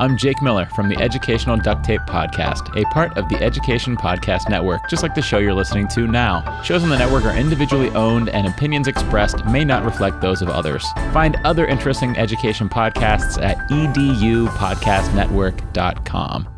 [0.00, 4.48] I'm Jake Miller from the Educational Duct Tape Podcast, a part of the Education Podcast
[4.48, 6.62] Network, just like the show you're listening to now.
[6.62, 10.48] Shows on the network are individually owned, and opinions expressed may not reflect those of
[10.48, 10.90] others.
[11.12, 16.48] Find other interesting education podcasts at edupodcastnetwork.com.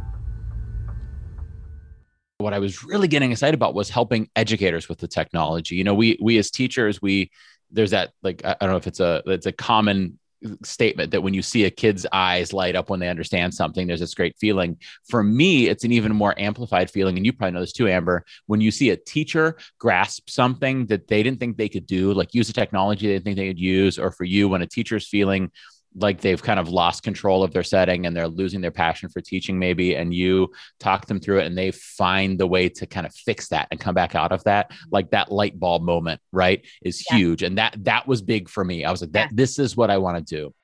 [2.38, 5.74] What I was really getting excited about was helping educators with the technology.
[5.74, 7.32] You know, we we as teachers, we
[7.72, 10.20] there's that like I don't know if it's a it's a common
[10.64, 14.00] statement that when you see a kid's eyes light up when they understand something, there's
[14.00, 14.78] this great feeling.
[15.08, 17.16] For me, it's an even more amplified feeling.
[17.16, 18.24] And you probably know this too, Amber.
[18.46, 22.34] When you see a teacher grasp something that they didn't think they could do, like
[22.34, 25.06] use a technology they didn't think they could use, or for you, when a teacher's
[25.06, 25.50] feeling
[25.94, 29.20] like they've kind of lost control of their setting and they're losing their passion for
[29.20, 30.50] teaching maybe and you
[30.80, 33.80] talk them through it and they find the way to kind of fix that and
[33.80, 34.88] come back out of that mm-hmm.
[34.90, 37.16] like that light bulb moment right is yeah.
[37.16, 37.42] huge.
[37.42, 38.84] And that that was big for me.
[38.84, 39.34] I was like that yeah.
[39.34, 40.54] this is what i want to do.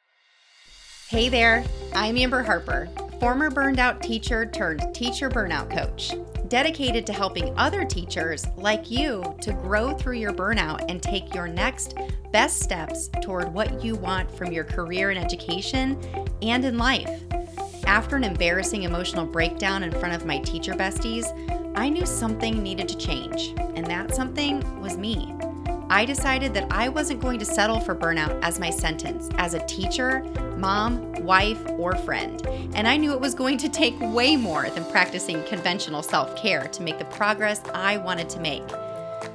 [1.09, 1.64] Hey there
[1.95, 2.88] i'm amber harper
[3.19, 6.12] former burned out teacher turned teacher burnout coach
[6.48, 11.46] dedicated to helping other teachers like you to grow through your burnout and take your
[11.46, 11.94] next
[12.32, 15.98] best steps toward what you want from your career in education
[16.42, 17.22] and in life.
[17.86, 21.26] After an embarrassing emotional breakdown in front of my teacher besties,
[21.76, 25.32] I knew something needed to change, and that something was me.
[25.91, 29.64] I decided that I wasn't going to settle for burnout as my sentence as a
[29.67, 30.22] teacher,
[30.58, 32.47] mom, wife, or friend.
[32.75, 36.69] And I knew it was going to take way more than practicing conventional self care
[36.69, 38.64] to make the progress I wanted to make.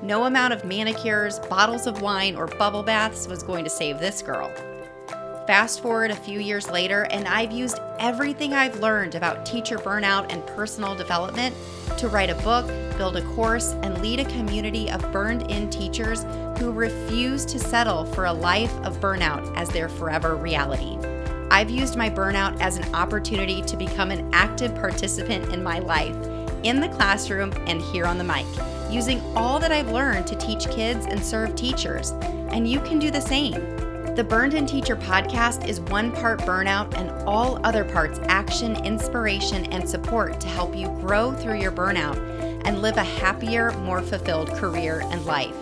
[0.04, 4.22] No amount of manicures, bottles of wine, or bubble baths was going to save this
[4.22, 4.52] girl.
[5.46, 10.32] Fast forward a few years later, and I've used everything I've learned about teacher burnout
[10.32, 11.54] and personal development
[11.98, 12.66] to write a book,
[12.98, 16.24] build a course, and lead a community of burned in teachers
[16.60, 20.98] who refuse to settle for a life of burnout as their forever reality.
[21.52, 26.16] I've used my burnout as an opportunity to become an active participant in my life,
[26.64, 28.46] in the classroom and here on the mic,
[28.90, 32.12] using all that I've learned to teach kids and serve teachers.
[32.52, 33.83] And you can do the same.
[34.16, 39.66] The Burned In Teacher podcast is one part burnout and all other parts action, inspiration,
[39.74, 42.16] and support to help you grow through your burnout
[42.64, 45.56] and live a happier, more fulfilled career and life.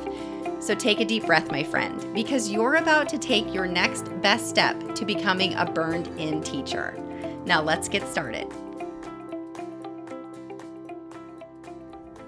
[0.60, 4.50] So take a deep breath, my friend, because you're about to take your next best
[4.50, 7.02] step to becoming a burned in teacher.
[7.46, 8.52] Now let's get started.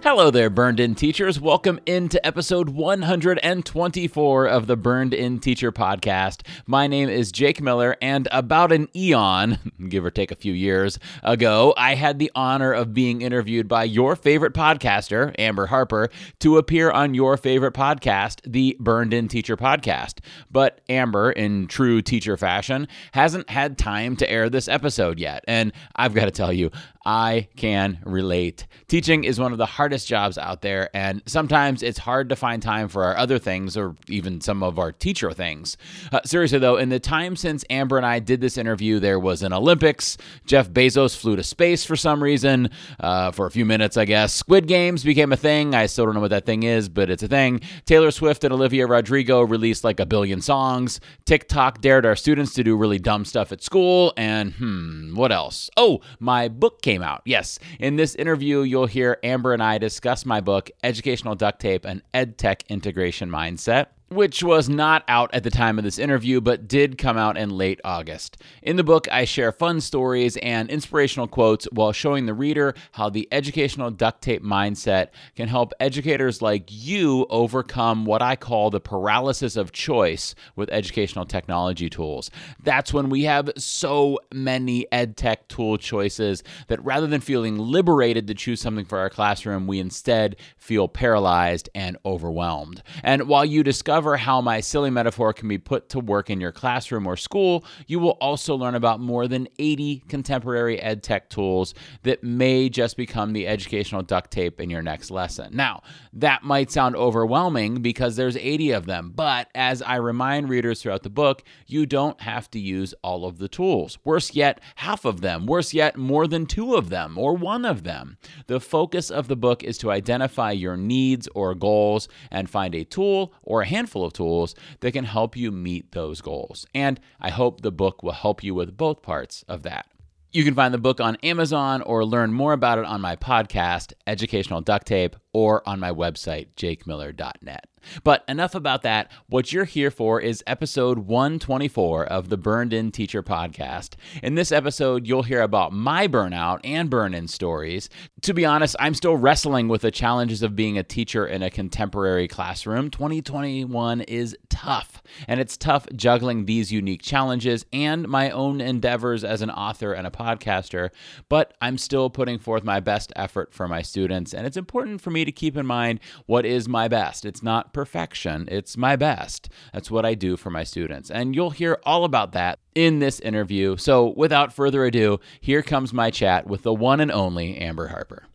[0.04, 1.40] Hello there, Burned In Teachers.
[1.40, 6.42] Welcome into episode 124 of the Burned In Teacher podcast.
[6.68, 11.00] My name is Jake Miller, and about an eon, give or take a few years
[11.24, 16.10] ago, I had the honor of being interviewed by your favorite podcaster, Amber Harper,
[16.40, 20.16] to appear on your favorite podcast, the Burned In Teacher podcast.
[20.52, 25.46] But Amber, in true teacher fashion, hasn't had time to air this episode yet.
[25.48, 26.72] And I've got to tell you,
[27.06, 28.66] I can relate.
[28.88, 32.62] Teaching is one of the hardest jobs out there, and sometimes it's hard to find
[32.62, 35.76] time for our other things or even some of our teacher things.
[36.12, 39.44] Uh, seriously, though, in the time since Amber and I did this interview, there was
[39.44, 40.18] an Olympics.
[40.46, 42.70] Jeff Bezos flew to space for some reason,
[43.00, 44.34] uh, for a few minutes, I guess.
[44.34, 45.76] Squid Games became a thing.
[45.76, 47.62] I still don't know what that thing is, but it's a thing.
[47.86, 51.00] Taylor Swift and Olivia Rodrigo released like a billion songs.
[51.26, 54.14] TikTok dared our students to do really dumb stuff at school.
[54.16, 55.70] And hmm, what else?
[55.76, 57.22] Oh, my book came came out.
[57.26, 61.86] Yes, in this interview, you'll hear Amber and I discuss my book, Educational Duct Tape
[61.86, 66.68] An EdTech Integration Mindset which was not out at the time of this interview, but
[66.68, 68.38] did come out in late August.
[68.62, 73.10] In the book, I share fun stories and inspirational quotes while showing the reader how
[73.10, 78.80] the educational duct tape mindset can help educators like you overcome what I call the
[78.80, 82.30] paralysis of choice with educational technology tools.
[82.62, 88.28] That's when we have so many ed tech tool choices that rather than feeling liberated
[88.28, 92.84] to choose something for our classroom, we instead feel paralyzed and overwhelmed.
[93.04, 96.42] And while you discover discover how my silly metaphor can be put to work in
[96.42, 101.30] your classroom or school, you will also learn about more than 80 contemporary ed tech
[101.30, 105.56] tools that may just become the educational duct tape in your next lesson.
[105.56, 110.82] Now, that might sound overwhelming because there's 80 of them, but as I remind readers
[110.82, 113.98] throughout the book, you don't have to use all of the tools.
[114.04, 115.46] Worse yet, half of them.
[115.46, 118.18] Worse yet, more than two of them or one of them.
[118.48, 122.84] The focus of the book is to identify your needs or goals and find a
[122.84, 126.66] tool or a handful handful of tools that can help you meet those goals.
[126.74, 129.86] And I hope the book will help you with both parts of that.
[130.32, 133.94] You can find the book on Amazon or learn more about it on my podcast,
[134.08, 137.68] Educational Duct Tape, or on my website, jakemiller.net.
[138.04, 139.12] But enough about that.
[139.28, 143.96] What you're here for is episode 124 of the Burned In Teacher podcast.
[144.22, 147.90] In this episode, you'll hear about my burnout and burn in stories.
[148.22, 151.50] To be honest, I'm still wrestling with the challenges of being a teacher in a
[151.50, 152.90] contemporary classroom.
[152.90, 159.42] 2021 is tough, and it's tough juggling these unique challenges and my own endeavors as
[159.42, 160.92] an author and a podcaster.
[161.28, 165.10] But I'm still putting forth my best effort for my students, and it's important for
[165.10, 167.26] me to keep in mind what is my best.
[167.26, 169.50] It's not perfection, it's my best.
[169.74, 171.10] That's what I do for my students.
[171.10, 173.78] And you'll hear all about that in this interview.
[173.78, 178.26] So without further ado, here comes my chat with the one and only Amber Harper.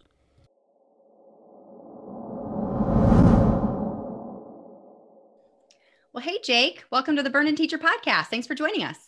[6.18, 8.26] Well, hey, Jake, welcome to the Burned In Teacher podcast.
[8.26, 8.98] Thanks for joining us.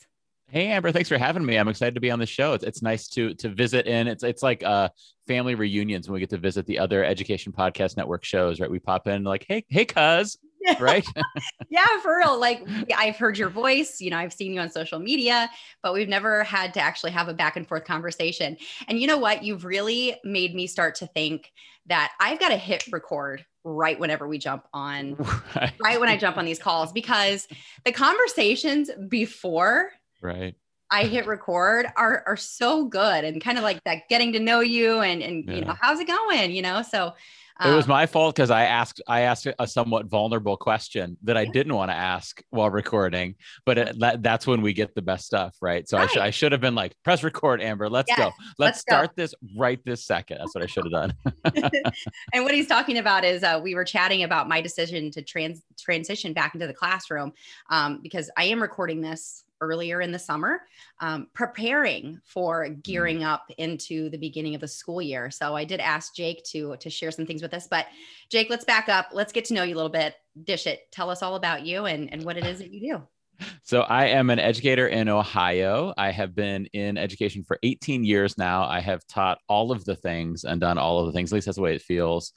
[0.47, 1.57] Hey Amber, thanks for having me.
[1.57, 2.53] I'm excited to be on the show.
[2.53, 4.07] It's, it's nice to to visit in.
[4.07, 4.91] It's it's like uh
[5.27, 8.71] family reunions when we get to visit the other education podcast network shows, right?
[8.71, 10.39] We pop in like, hey, hey, cuz,
[10.81, 11.07] right?
[11.71, 12.39] yeah, for real.
[12.39, 12.67] Like
[12.97, 15.51] I've heard your voice, you know, I've seen you on social media,
[15.83, 18.57] but we've never had to actually have a back and forth conversation.
[18.89, 19.45] And you know what?
[19.45, 21.53] You've really made me start to think
[21.87, 25.15] that I've got to hit record right whenever we jump on
[25.55, 25.73] right.
[25.83, 27.47] right when I jump on these calls because
[27.85, 29.91] the conversations before
[30.23, 30.55] right
[30.91, 34.61] I hit record are are so good and kind of like that getting to know
[34.61, 35.55] you and and yeah.
[35.55, 37.13] you know how's it going you know so
[37.61, 41.17] um, it was um, my fault because I asked I asked a somewhat vulnerable question
[41.23, 43.35] that I didn't want to ask while recording,
[43.67, 45.87] but it, that, that's when we get the best stuff, right?
[45.89, 46.09] So right.
[46.09, 47.91] I, sh- I should have been like, press record, Amber.
[47.91, 48.25] Let's yes, go.
[48.25, 49.23] Let's, let's start go.
[49.23, 50.39] this right this second.
[50.39, 51.15] That's what I should have done.
[52.33, 55.63] and what he's talking about is uh, we were chatting about my decision to trans
[55.79, 57.33] transition back into the classroom
[57.69, 60.63] um, because I am recording this earlier in the summer,
[61.01, 62.83] um, preparing for mm.
[62.83, 65.31] gearing up into the beginning of the school year.
[65.31, 67.67] So I did ask Jake to to share some things with us.
[67.69, 67.87] But
[68.31, 69.09] Jake, let's back up.
[69.13, 70.15] Let's get to know you a little bit.
[70.45, 70.91] Dish it.
[70.93, 73.03] Tell us all about you and, and what it is that you do.
[73.63, 75.95] So I am an educator in Ohio.
[75.97, 78.65] I have been in education for 18 years now.
[78.65, 81.33] I have taught all of the things and done all of the things.
[81.33, 82.33] At least that's the way it feels.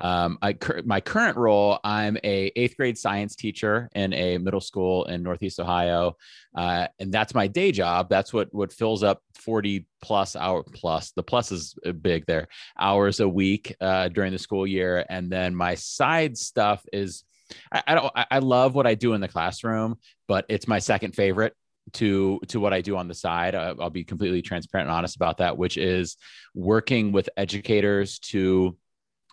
[0.00, 5.04] Um, I, my current role, I'm a eighth grade science teacher in a middle school
[5.06, 6.16] in Northeast Ohio,
[6.54, 8.08] uh, and that's my day job.
[8.08, 11.10] That's what what fills up 40 plus hour plus.
[11.12, 12.48] The plus is uh, big there.
[12.78, 17.24] Hours a week uh, during the school year, and then my side stuff is
[17.72, 19.96] I, I don't I love what I do in the classroom,
[20.26, 21.54] but it's my second favorite
[21.94, 23.54] to to what I do on the side.
[23.54, 26.16] I, I'll be completely transparent and honest about that, which is
[26.54, 28.76] working with educators to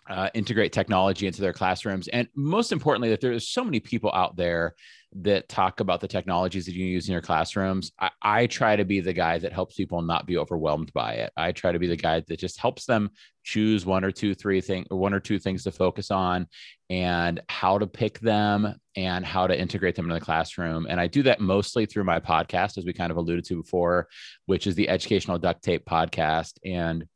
[0.08, 4.36] uh, integrate technology into their classrooms, and most importantly, that there's so many people out
[4.36, 4.74] there
[5.14, 7.92] that talk about the technologies that you use in your classrooms.
[7.98, 11.32] I, I, try to be the guy that helps people not be overwhelmed by it.
[11.36, 13.10] I try to be the guy that just helps them
[13.44, 16.48] choose one or two, three things, or one or two things to focus on,
[16.90, 20.86] and how to pick them and how to integrate them in the classroom.
[20.88, 24.08] And I do that mostly through my podcast, as we kind of alluded to before,
[24.46, 26.58] which is the Educational Duct Tape podcast.
[26.64, 27.06] And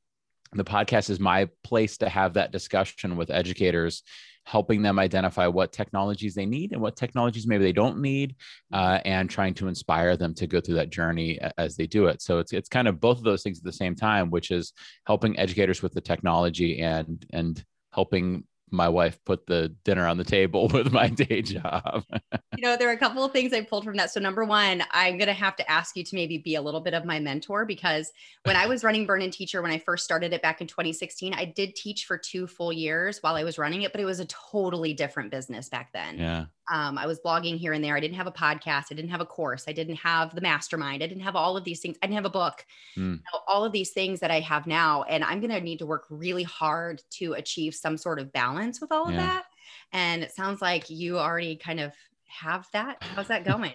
[0.52, 4.02] the podcast is my place to have that discussion with educators
[4.44, 8.34] helping them identify what technologies they need and what technologies maybe they don't need,
[8.72, 12.20] uh, and trying to inspire them to go through that journey as they do it.
[12.22, 14.72] So it's it's kind of both of those things at the same time, which is
[15.06, 20.24] helping educators with the technology and and helping my wife put the dinner on the
[20.24, 22.04] table with my day job.
[22.56, 24.10] you know, there are a couple of things I pulled from that.
[24.10, 26.80] So, number one, I'm going to have to ask you to maybe be a little
[26.80, 28.12] bit of my mentor because
[28.44, 31.34] when I was running Burned In Teacher, when I first started it back in 2016,
[31.34, 34.20] I did teach for two full years while I was running it, but it was
[34.20, 36.18] a totally different business back then.
[36.18, 36.46] Yeah.
[36.70, 37.96] Um, I was blogging here and there.
[37.96, 38.86] I didn't have a podcast.
[38.90, 39.64] I didn't have a course.
[39.66, 41.02] I didn't have the mastermind.
[41.02, 41.96] I didn't have all of these things.
[42.00, 42.64] I didn't have a book.
[42.96, 43.16] Mm.
[43.16, 45.02] You know, all of these things that I have now.
[45.02, 48.80] And I'm going to need to work really hard to achieve some sort of balance
[48.80, 49.26] with all of yeah.
[49.26, 49.44] that.
[49.92, 51.92] And it sounds like you already kind of
[52.26, 53.02] have that.
[53.02, 53.74] How's that going?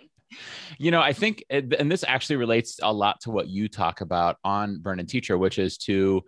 [0.78, 4.38] you know, I think, and this actually relates a lot to what you talk about
[4.44, 6.24] on Burned In Teacher, which is to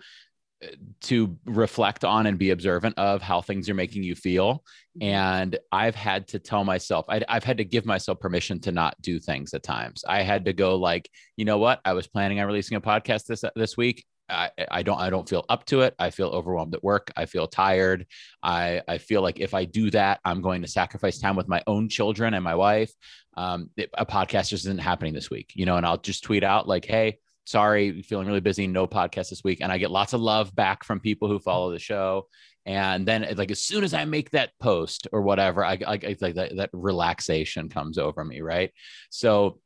[1.02, 4.64] to reflect on and be observant of how things are making you feel.
[5.00, 5.04] Mm-hmm.
[5.04, 9.00] And I've had to tell myself, I, have had to give myself permission to not
[9.02, 10.04] do things at times.
[10.08, 11.80] I had to go like, you know what?
[11.86, 14.06] I was planning on releasing a podcast this this week.
[14.30, 15.96] I, I don't I don't feel up to it.
[15.98, 17.12] I feel overwhelmed at work.
[17.16, 18.06] I feel tired.
[18.44, 21.64] I I feel like if I do that, I'm going to sacrifice time with my
[21.66, 22.92] own children and my wife.
[23.38, 25.78] Um, a podcast just isn't happening this week, you know.
[25.78, 29.60] And I'll just tweet out like, "Hey, sorry, feeling really busy, no podcast this week.
[29.62, 32.27] And I get lots of love back from people who follow the show.
[32.66, 36.16] And then like as soon as I make that post or whatever, I, I, I
[36.20, 38.42] like that, that relaxation comes over me.
[38.42, 38.72] Right.
[39.10, 39.62] So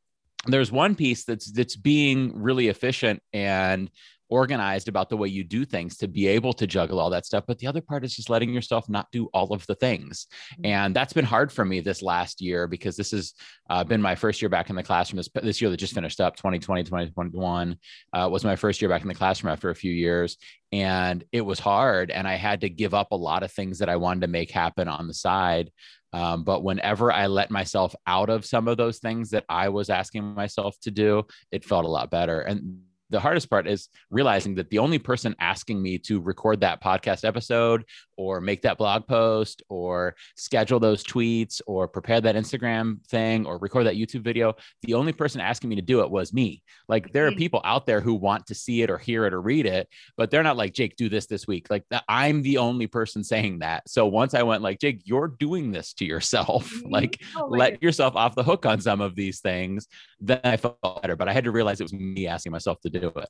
[0.46, 3.90] there's one piece that's that's being really efficient and
[4.32, 7.44] organized about the way you do things to be able to juggle all that stuff.
[7.46, 10.26] But the other part is just letting yourself not do all of the things.
[10.54, 10.66] Mm-hmm.
[10.66, 13.34] And that's been hard for me this last year because this has
[13.68, 15.18] uh, been my first year back in the classroom.
[15.18, 17.76] This, this year that just finished up, 2020, 2021,
[18.14, 20.38] uh, was my first year back in the classroom after a few years.
[20.72, 22.10] And it was hard.
[22.10, 24.50] And I had to give up a lot of things that I wanted to make
[24.50, 25.70] happen on the side.
[26.14, 29.90] Um, but whenever I let myself out of some of those things that I was
[29.90, 32.40] asking myself to do, it felt a lot better.
[32.40, 36.82] And the hardest part is realizing that the only person asking me to record that
[36.82, 37.84] podcast episode
[38.22, 43.58] or make that blog post or schedule those tweets or prepare that Instagram thing or
[43.58, 46.62] record that YouTube video, the only person asking me to do it was me.
[46.88, 49.42] Like there are people out there who want to see it or hear it or
[49.42, 51.66] read it, but they're not like, Jake, do this this week.
[51.68, 53.88] Like I'm the only person saying that.
[53.88, 56.70] So once I went like, Jake, you're doing this to yourself.
[56.82, 56.92] Mm-hmm.
[56.92, 59.88] like oh, let yourself off the hook on some of these things.
[60.20, 62.90] Then I felt better, but I had to realize it was me asking myself to
[62.90, 63.28] do it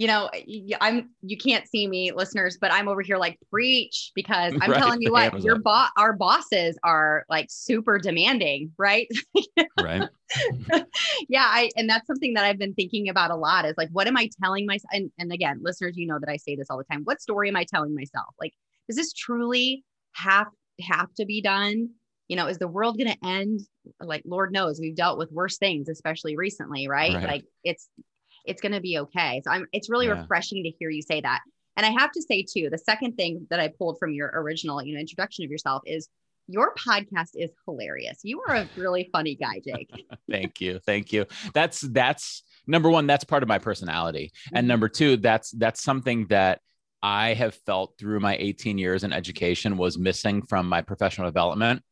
[0.00, 0.30] you know,
[0.80, 4.80] I'm you can't see me, listeners, but I'm over here like preach because I'm right,
[4.80, 9.08] telling you what, your boss, our bosses are like super demanding, right?
[9.78, 10.08] right.
[11.28, 14.06] yeah, I and that's something that I've been thinking about a lot is like, what
[14.06, 14.88] am I telling myself?
[14.90, 17.02] And, and again, listeners, you know that I say this all the time.
[17.04, 18.34] What story am I telling myself?
[18.40, 18.54] Like,
[18.88, 20.46] does this truly have
[20.80, 21.90] have to be done?
[22.28, 23.60] You know, is the world going to end?
[24.00, 27.12] Like, Lord knows, we've dealt with worse things, especially recently, right?
[27.12, 27.26] right.
[27.26, 27.88] Like, it's
[28.50, 29.40] it's going to be okay.
[29.44, 30.20] So I'm, it's really yeah.
[30.20, 31.40] refreshing to hear you say that.
[31.76, 34.82] And I have to say too, the second thing that I pulled from your original,
[34.82, 36.08] you know, introduction of yourself is
[36.48, 38.18] your podcast is hilarious.
[38.24, 39.88] You are a really funny guy, Jake.
[40.30, 40.80] thank you.
[40.84, 41.26] Thank you.
[41.54, 44.32] That's that's number one, that's part of my personality.
[44.48, 44.56] Mm-hmm.
[44.56, 46.60] And number two, that's that's something that
[47.02, 51.82] I have felt through my 18 years in education was missing from my professional development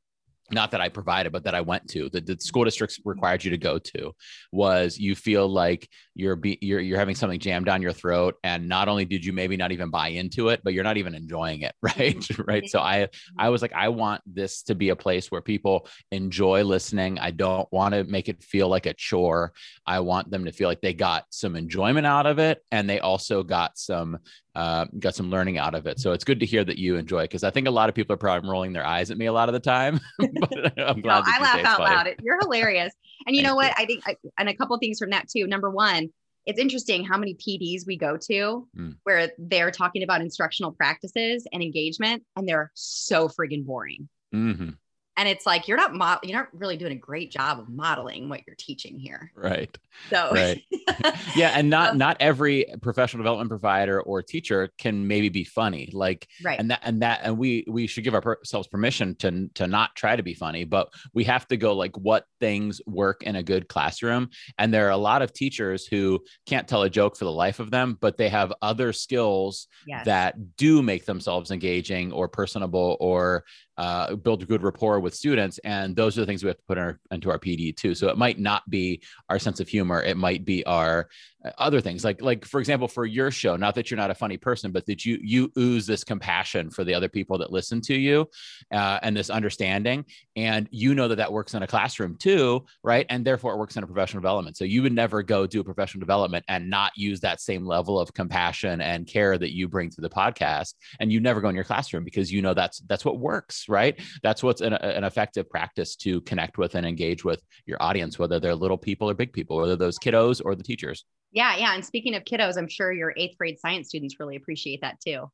[0.50, 3.50] not that I provided, but that I went to, that the school districts required you
[3.50, 4.14] to go to,
[4.52, 8.68] was you feel like you're be, you're you're having something jammed down your throat, and
[8.68, 11.62] not only did you maybe not even buy into it, but you're not even enjoying
[11.62, 12.16] it, right?
[12.16, 12.42] Mm-hmm.
[12.42, 12.68] right.
[12.68, 16.64] So I I was like, I want this to be a place where people enjoy
[16.64, 17.18] listening.
[17.18, 19.52] I don't want to make it feel like a chore.
[19.86, 23.00] I want them to feel like they got some enjoyment out of it, and they
[23.00, 24.18] also got some
[24.58, 26.00] uh, got some learning out of it.
[26.00, 28.14] So it's good to hear that you enjoy because I think a lot of people
[28.14, 30.00] are probably rolling their eyes at me a lot of the time.
[30.18, 31.20] but I'm glad.
[31.20, 31.94] no, I laugh out funny.
[31.94, 32.16] loud.
[32.20, 32.92] You're hilarious.
[33.28, 33.72] And you know what?
[33.78, 34.02] I think,
[34.36, 35.46] and a couple things from that too.
[35.46, 36.08] Number one,
[36.44, 38.96] it's interesting how many PDs we go to mm.
[39.04, 44.08] where they're talking about instructional practices and engagement, and they're so friggin' boring.
[44.34, 44.70] Mm-hmm
[45.18, 48.28] and it's like you're not mo- you're not really doing a great job of modeling
[48.28, 49.32] what you're teaching here.
[49.34, 49.76] Right.
[50.10, 50.62] So right.
[51.34, 55.90] Yeah and not not every professional development provider or teacher can maybe be funny.
[55.92, 56.58] Like right.
[56.58, 60.14] and that and that and we we should give ourselves permission to to not try
[60.14, 63.68] to be funny but we have to go like what things work in a good
[63.68, 64.30] classroom.
[64.56, 67.58] And there are a lot of teachers who can't tell a joke for the life
[67.58, 70.04] of them but they have other skills yes.
[70.04, 73.44] that do make themselves engaging or personable or
[73.78, 75.58] uh, build a good rapport with students.
[75.58, 77.94] And those are the things we have to put in our, into our PD too.
[77.94, 80.02] So it might not be our sense of humor.
[80.02, 81.08] It might be our
[81.56, 84.36] other things like like for example for your show not that you're not a funny
[84.36, 87.94] person but that you you ooze this compassion for the other people that listen to
[87.94, 88.28] you
[88.72, 90.04] uh, and this understanding
[90.36, 93.06] and you know that that works in a classroom too right?
[93.10, 94.56] And therefore it works in a professional development.
[94.56, 97.98] So you would never go do a professional development and not use that same level
[97.98, 101.54] of compassion and care that you bring to the podcast and you never go in
[101.54, 104.00] your classroom because you know that's that's what works right?
[104.22, 108.40] That's what's an, an effective practice to connect with and engage with your audience whether
[108.40, 111.04] they're little people or big people whether those kiddos or the teachers
[111.38, 111.74] yeah, yeah.
[111.76, 115.30] And speaking of kiddos, I'm sure your eighth grade science students really appreciate that too.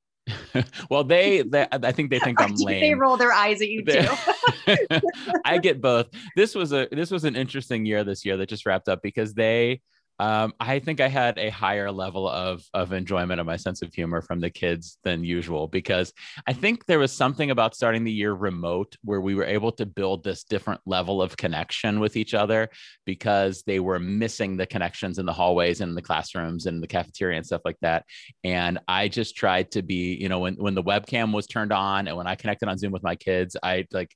[0.90, 2.80] well, they, they, I think they think I'm lame.
[2.80, 4.06] They roll their eyes at you too.
[5.46, 6.08] I get both.
[6.36, 9.32] This was a this was an interesting year this year that just wrapped up because
[9.32, 9.80] they
[10.20, 13.92] um, I think I had a higher level of of enjoyment of my sense of
[13.92, 16.12] humor from the kids than usual because
[16.46, 19.86] I think there was something about starting the year remote where we were able to
[19.86, 22.68] build this different level of connection with each other
[23.04, 27.36] because they were missing the connections in the hallways and the classrooms and the cafeteria
[27.36, 28.04] and stuff like that.
[28.44, 32.06] And I just tried to be, you know, when when the webcam was turned on
[32.06, 34.14] and when I connected on Zoom with my kids, I like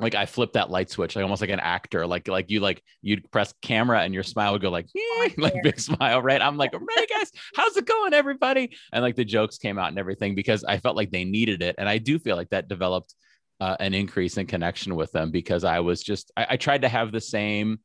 [0.00, 2.82] like I flipped that light switch, like almost like an actor, like like you like
[3.02, 4.88] you'd press camera and your smile would go like
[5.36, 6.40] like big smile, right?
[6.40, 8.76] I'm like, hey guys, how's it going, everybody?
[8.92, 11.76] And like the jokes came out and everything because I felt like they needed it,
[11.78, 13.14] and I do feel like that developed
[13.60, 16.88] uh, an increase in connection with them because I was just I, I, tried to
[16.88, 17.80] have the same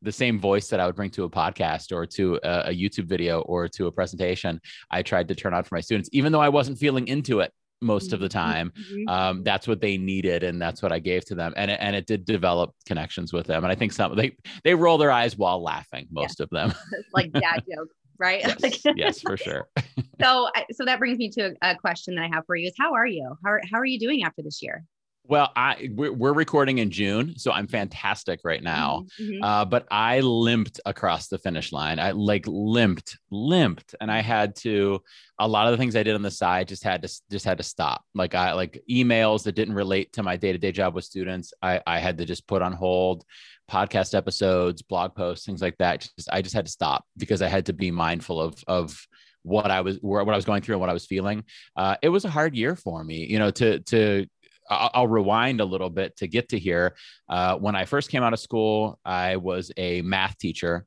[0.00, 3.04] the same voice that I would bring to a podcast or to a, a YouTube
[3.06, 4.60] video or to a presentation.
[4.90, 7.52] I tried to turn on for my students, even though I wasn't feeling into it
[7.80, 8.38] most of the mm-hmm.
[8.38, 8.72] time.
[8.90, 9.08] Mm-hmm.
[9.08, 11.94] Um, that's what they needed, and that's what I gave to them, and it, and
[11.94, 13.64] it did develop connections with them.
[13.64, 16.44] And I think some they they roll their eyes while laughing, most yeah.
[16.44, 16.74] of them,
[17.12, 17.94] like dad jokes.
[18.18, 18.42] right?
[18.60, 19.68] Yes, like, yes for sure.
[20.20, 22.74] so, so that brings me to a, a question that I have for you: Is
[22.78, 23.36] how are you?
[23.44, 24.84] How are, how are you doing after this year?
[25.28, 29.04] Well, I we're recording in June, so I'm fantastic right now.
[29.20, 29.44] Mm-hmm, mm-hmm.
[29.44, 31.98] Uh, but I limped across the finish line.
[31.98, 35.02] I like limped, limped, and I had to.
[35.38, 37.58] A lot of the things I did on the side just had to just had
[37.58, 38.02] to stop.
[38.14, 41.52] Like I like emails that didn't relate to my day to day job with students.
[41.60, 43.24] I I had to just put on hold.
[43.70, 46.08] Podcast episodes, blog posts, things like that.
[46.16, 48.98] Just I just had to stop because I had to be mindful of of
[49.42, 51.44] what I was what I was going through and what I was feeling.
[51.76, 54.26] Uh, it was a hard year for me, you know, to to
[54.68, 56.94] I'll, rewind a little bit to get to here.
[57.28, 60.86] Uh, when I first came out of school, I was a math teacher.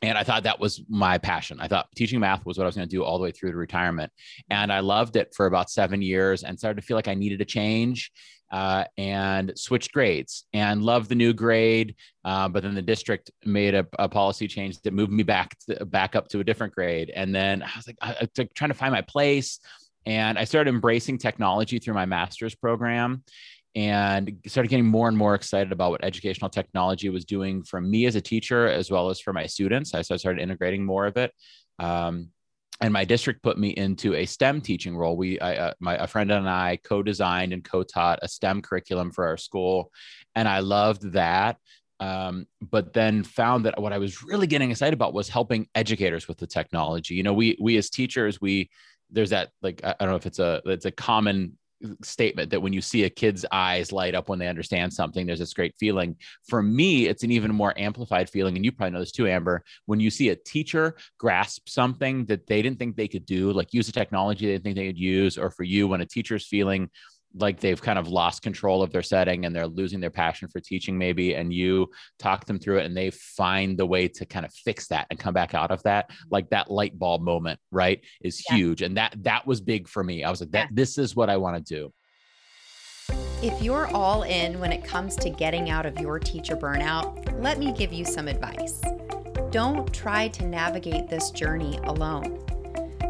[0.00, 1.58] And I thought that was my passion.
[1.60, 3.50] I thought teaching math was what I was going to do all the way through
[3.50, 4.12] to retirement.
[4.48, 7.40] And I loved it for about seven years and started to feel like I needed
[7.40, 8.12] a change
[8.50, 11.96] uh, and switched grades and loved the new grade.
[12.24, 15.84] Uh, but then the district made a, a, policy change that moved me back to,
[15.84, 17.10] back up to a different grade.
[17.14, 19.60] And then I was like, I, I, trying to find my place.
[20.08, 23.22] And I started embracing technology through my master's program
[23.74, 28.06] and started getting more and more excited about what educational technology was doing for me
[28.06, 29.94] as a teacher, as well as for my students.
[29.94, 31.32] I started integrating more of it.
[31.78, 32.30] Um,
[32.80, 35.14] and my district put me into a STEM teaching role.
[35.14, 39.26] We, I, uh, my a friend and I co-designed and co-taught a STEM curriculum for
[39.26, 39.92] our school,
[40.34, 41.58] and I loved that.
[42.00, 46.28] Um, but then found that what I was really getting excited about was helping educators
[46.28, 47.14] with the technology.
[47.14, 48.70] You know, we we as teachers, we
[49.10, 51.56] there's that like I don't know if it's a it's a common
[52.02, 55.38] statement that when you see a kid's eyes light up when they understand something, there's
[55.38, 56.16] this great feeling.
[56.48, 58.56] For me, it's an even more amplified feeling.
[58.56, 59.62] And you probably know this too, Amber.
[59.86, 63.72] When you see a teacher grasp something that they didn't think they could do, like
[63.72, 66.46] use a technology they didn't think they could use, or for you, when a teacher's
[66.46, 66.90] feeling
[67.34, 70.60] like they've kind of lost control of their setting and they're losing their passion for
[70.60, 74.46] teaching maybe and you talk them through it and they find the way to kind
[74.46, 78.00] of fix that and come back out of that like that light bulb moment right
[78.20, 78.56] is yeah.
[78.56, 78.82] huge.
[78.82, 80.24] And that that was big for me.
[80.24, 80.72] I was like that yeah.
[80.72, 81.92] this is what i want to do.
[83.42, 87.58] If you're all in when it comes to getting out of your teacher burnout let
[87.58, 88.80] me give you some advice.
[89.50, 92.47] Don't try to navigate this journey alone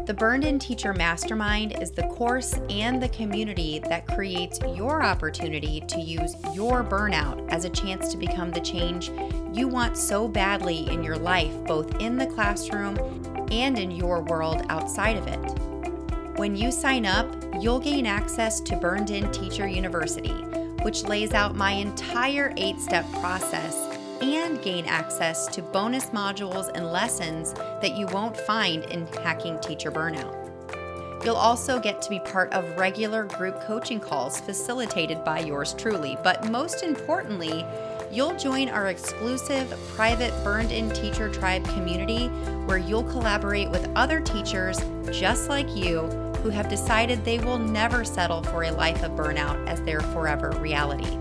[0.09, 5.81] the Burned In Teacher Mastermind is the course and the community that creates your opportunity
[5.81, 9.11] to use your burnout as a chance to become the change
[9.53, 12.97] you want so badly in your life, both in the classroom
[13.51, 16.39] and in your world outside of it.
[16.39, 20.33] When you sign up, you'll gain access to Burned In Teacher University,
[20.81, 23.88] which lays out my entire eight step process
[24.21, 29.91] and gain access to bonus modules and lessons that you won't find in Hacking Teacher
[29.91, 30.35] Burnout.
[31.23, 36.17] You'll also get to be part of regular group coaching calls facilitated by yours truly,
[36.23, 37.65] but most importantly,
[38.11, 42.27] you'll join our exclusive private Burned In Teacher Tribe community
[42.65, 44.79] where you'll collaborate with other teachers
[45.11, 46.01] just like you
[46.41, 50.51] who have decided they will never settle for a life of burnout as their forever
[50.59, 51.17] reality.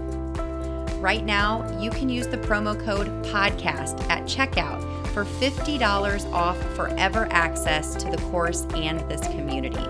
[0.98, 7.28] Right now, you can use the promo code PODCAST at checkout for $50 off forever
[7.30, 9.86] access to the course and this community.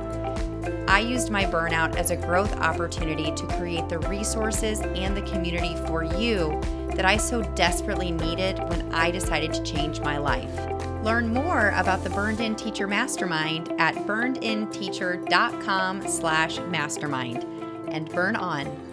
[0.87, 5.77] I used my burnout as a growth opportunity to create the resources and the community
[5.87, 6.61] for you
[6.95, 10.55] that I so desperately needed when I decided to change my life.
[11.03, 17.45] Learn more about the Burned In Teacher Mastermind at burnedinteacher.com slash mastermind.
[17.89, 18.88] And burn on.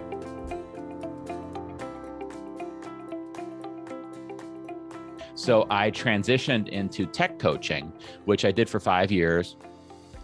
[5.46, 7.94] So I transitioned into tech coaching,
[8.26, 9.58] which I did for five years.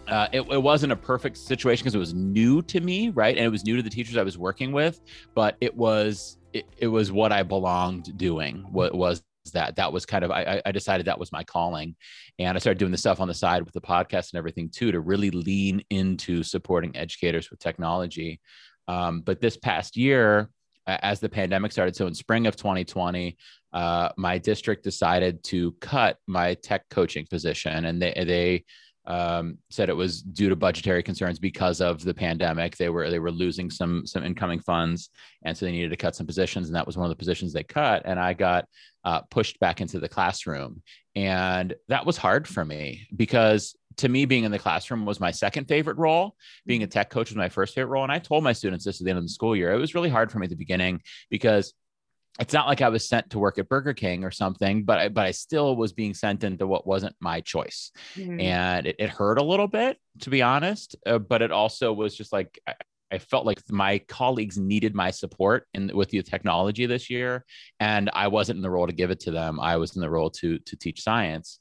[0.08, 3.36] Uh, it, it, wasn't a perfect situation because it was new to me, right?
[3.36, 5.00] And it was new to the teachers I was working with,
[5.36, 8.66] but it was it, it was what I belonged doing.
[8.72, 9.76] What was that?
[9.76, 11.94] That was kind of I, I decided that was my calling,
[12.40, 14.90] and I started doing the stuff on the side with the podcast and everything too
[14.90, 18.40] to really lean into supporting educators with technology.
[18.88, 20.50] Um, but this past year,
[20.86, 23.36] as the pandemic started, so in spring of 2020,
[23.72, 28.64] uh, my district decided to cut my tech coaching position, and they they
[29.06, 32.76] um, said it was due to budgetary concerns because of the pandemic.
[32.76, 35.10] They were they were losing some some incoming funds,
[35.44, 37.52] and so they needed to cut some positions, and that was one of the positions
[37.52, 38.02] they cut.
[38.04, 38.66] And I got
[39.04, 40.82] uh, pushed back into the classroom,
[41.16, 45.30] and that was hard for me because to me being in the classroom was my
[45.30, 46.36] second favorite role
[46.66, 49.00] being a tech coach was my first favorite role and i told my students this
[49.00, 50.56] at the end of the school year it was really hard for me at the
[50.56, 51.72] beginning because
[52.40, 55.08] it's not like I was sent to work at Burger King or something, but I,
[55.10, 58.40] but I still was being sent into what wasn't my choice, mm-hmm.
[58.40, 60.96] and it, it, hurt a little bit to be honest.
[61.04, 62.74] Uh, but it also was just like I,
[63.10, 67.44] I, felt like my colleagues needed my support in with the technology this year,
[67.80, 69.60] and I wasn't in the role to give it to them.
[69.60, 71.58] I was in the role to to teach science,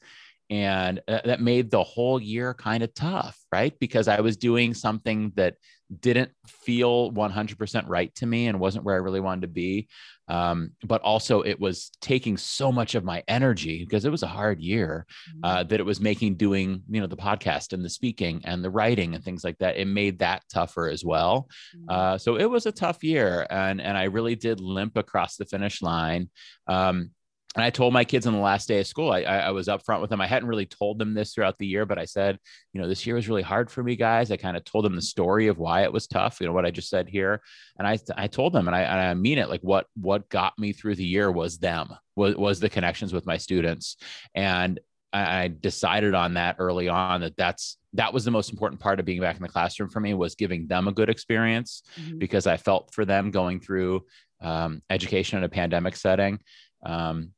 [0.52, 4.74] and uh, that made the whole year kind of tough right because i was doing
[4.74, 5.56] something that
[6.00, 9.88] didn't feel 100% right to me and wasn't where i really wanted to be
[10.28, 14.28] um, but also it was taking so much of my energy because it was a
[14.28, 15.06] hard year
[15.44, 15.68] uh, mm-hmm.
[15.68, 19.16] that it was making doing you know the podcast and the speaking and the writing
[19.16, 21.90] and things like that it made that tougher as well mm-hmm.
[21.90, 25.46] uh, so it was a tough year and and i really did limp across the
[25.46, 26.30] finish line
[26.68, 27.12] um,
[27.56, 30.00] and I told my kids on the last day of school, I, I, was upfront
[30.00, 30.22] with them.
[30.22, 32.40] I hadn't really told them this throughout the year, but I said,
[32.72, 34.32] you know, this year was really hard for me, guys.
[34.32, 36.66] I kind of told them the story of why it was tough, you know, what
[36.66, 37.42] I just said here.
[37.78, 40.58] And I, I told them, and I, and I mean it, like what, what got
[40.58, 43.98] me through the year was them, was, was the connections with my students.
[44.34, 44.80] And
[45.12, 49.02] I, I decided on that early on that that's, that was the most important part
[49.02, 52.18] of being back in the classroom for me was giving them a good experience mm-hmm.
[52.18, 54.06] because I felt for them going through
[54.40, 56.40] um, education in a pandemic setting.
[56.86, 57.32] Um,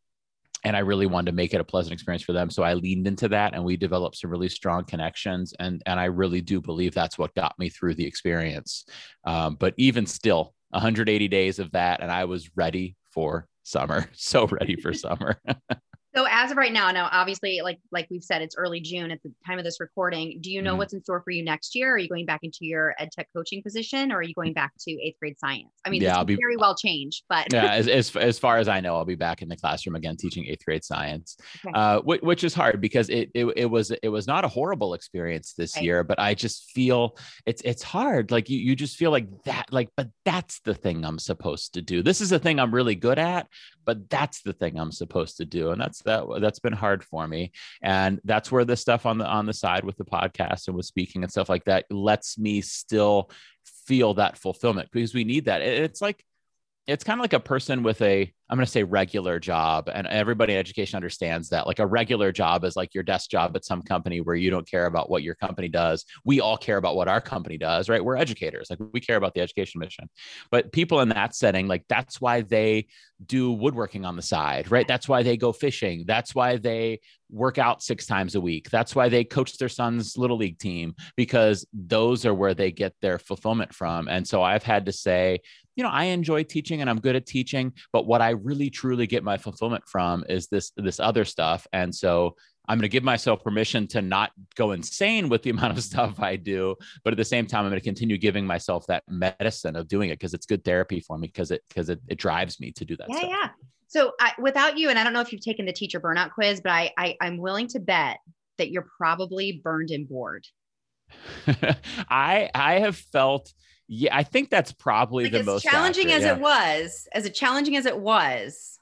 [0.63, 2.49] and I really wanted to make it a pleasant experience for them.
[2.49, 5.53] So I leaned into that and we developed some really strong connections.
[5.59, 8.85] And, and I really do believe that's what got me through the experience.
[9.25, 14.09] Um, but even still, 180 days of that, and I was ready for summer.
[14.13, 15.39] So ready for summer.
[16.15, 19.21] So as of right now, now obviously, like like we've said, it's early June at
[19.23, 20.39] the time of this recording.
[20.41, 20.79] Do you know mm-hmm.
[20.79, 21.95] what's in store for you next year?
[21.95, 24.73] Are you going back into your ed tech coaching position, or are you going back
[24.81, 25.71] to eighth grade science?
[25.85, 28.67] I mean, yeah, I'll be very well changed, but yeah, as, as, as far as
[28.67, 31.73] I know, I'll be back in the classroom again teaching eighth grade science, okay.
[31.73, 34.93] uh, which, which, is hard because it, it it was it was not a horrible
[34.93, 35.83] experience this right.
[35.83, 38.29] year, but I just feel it's it's hard.
[38.29, 41.81] Like you you just feel like that, like but that's the thing I'm supposed to
[41.81, 42.03] do.
[42.03, 43.47] This is the thing I'm really good at,
[43.83, 47.27] but that's the thing I'm supposed to do, and that's that that's been hard for
[47.27, 47.51] me.
[47.81, 50.85] And that's where the stuff on the on the side with the podcast and with
[50.85, 53.29] speaking and stuff like that lets me still
[53.85, 55.61] feel that fulfillment because we need that.
[55.61, 56.23] It's like
[56.87, 60.07] it's kind of like a person with a i'm going to say regular job and
[60.07, 63.65] everybody in education understands that like a regular job is like your desk job at
[63.65, 66.05] some company where you don't care about what your company does.
[66.25, 68.03] We all care about what our company does right?
[68.03, 70.09] We're educators like we care about the education mission.
[70.51, 72.87] But people in that setting like that's why they
[73.25, 74.87] do woodworking on the side right?
[74.87, 76.03] That's why they go fishing.
[76.05, 78.69] That's why they work out six times a week.
[78.69, 82.93] That's why they coach their son's little league team because those are where they get
[83.01, 84.07] their fulfillment from.
[84.07, 85.39] And so i've had to say
[85.75, 89.07] you know, I enjoy teaching and I'm good at teaching, but what I really truly
[89.07, 91.67] get my fulfillment from is this this other stuff.
[91.73, 92.35] And so
[92.67, 96.19] I'm going to give myself permission to not go insane with the amount of stuff
[96.19, 99.75] I do, but at the same time, I'm going to continue giving myself that medicine
[99.75, 102.59] of doing it because it's good therapy for me because it because it, it drives
[102.59, 103.07] me to do that.
[103.09, 103.29] Yeah, stuff.
[103.29, 103.49] yeah.
[103.87, 106.61] So I, without you, and I don't know if you've taken the teacher burnout quiz,
[106.61, 108.17] but I, I I'm willing to bet
[108.57, 110.47] that you're probably burned and bored.
[112.09, 113.53] I I have felt
[113.87, 116.35] yeah, I think that's probably like the most challenging accurate, as yeah.
[116.35, 118.79] it was, as challenging as it was,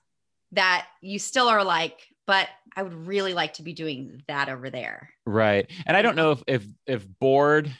[0.51, 4.69] that you still are like, but I would really like to be doing that over
[4.69, 5.09] there.
[5.25, 5.69] Right.
[5.85, 7.71] And I don't know if if if bored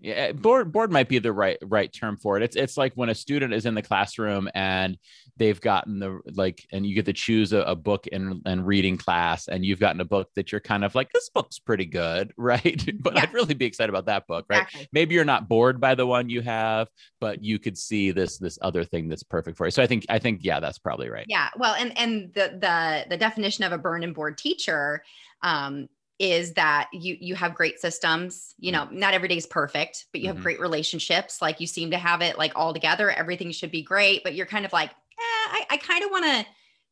[0.00, 2.42] yeah, eh, bored bored might be the right right term for it.
[2.42, 4.96] It's it's like when a student is in the classroom and
[5.38, 8.96] they've gotten the like, and you get to choose a, a book and and reading
[8.96, 12.32] class, and you've gotten a book that you're kind of like, this book's pretty good,
[12.36, 12.84] right?
[13.00, 13.22] but yeah.
[13.22, 14.62] I'd really be excited about that book, right?
[14.62, 14.88] Exactly.
[14.92, 16.88] Maybe you're not bored by the one you have,
[17.20, 19.70] but you could see this this other thing that's perfect for you.
[19.70, 21.26] So I think I think yeah, that's probably right.
[21.28, 21.48] Yeah.
[21.56, 25.02] Well, and and the the the definition of a burned and bored teacher
[25.42, 30.06] um, is that you you have great systems you know not every day is perfect
[30.12, 30.42] but you have mm-hmm.
[30.42, 34.22] great relationships like you seem to have it like all together everything should be great
[34.24, 34.90] but you're kind of like
[35.20, 36.46] i, I kind of want to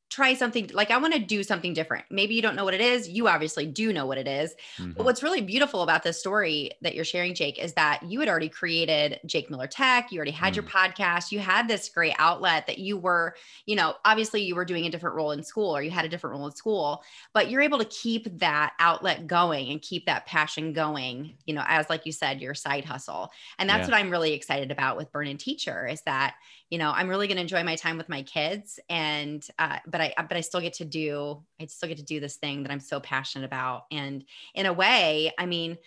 [0.08, 2.04] try something like I want to do something different.
[2.10, 3.08] Maybe you don't know what it is.
[3.08, 4.54] You obviously do know what it is.
[4.78, 4.92] Mm-hmm.
[4.92, 8.28] But what's really beautiful about this story that you're sharing, Jake, is that you had
[8.28, 10.12] already created Jake Miller Tech.
[10.12, 10.62] You already had mm-hmm.
[10.62, 10.94] your mm.
[10.94, 11.32] podcast.
[11.32, 13.34] You had this great outlet that you were,
[13.66, 16.08] you know, obviously you were doing a different role in school or you had a
[16.08, 20.24] different role in school, but you're able to keep that outlet going and keep that
[20.26, 23.32] passion going, you know, as like you said, your side hustle.
[23.58, 23.94] And that's yeah.
[23.94, 26.36] what I'm really excited about with Burned In Teacher is that
[26.70, 30.12] you know i'm really going to enjoy my time with my kids and uh, but
[30.18, 32.70] i but i still get to do i still get to do this thing that
[32.70, 35.78] i'm so passionate about and in a way i mean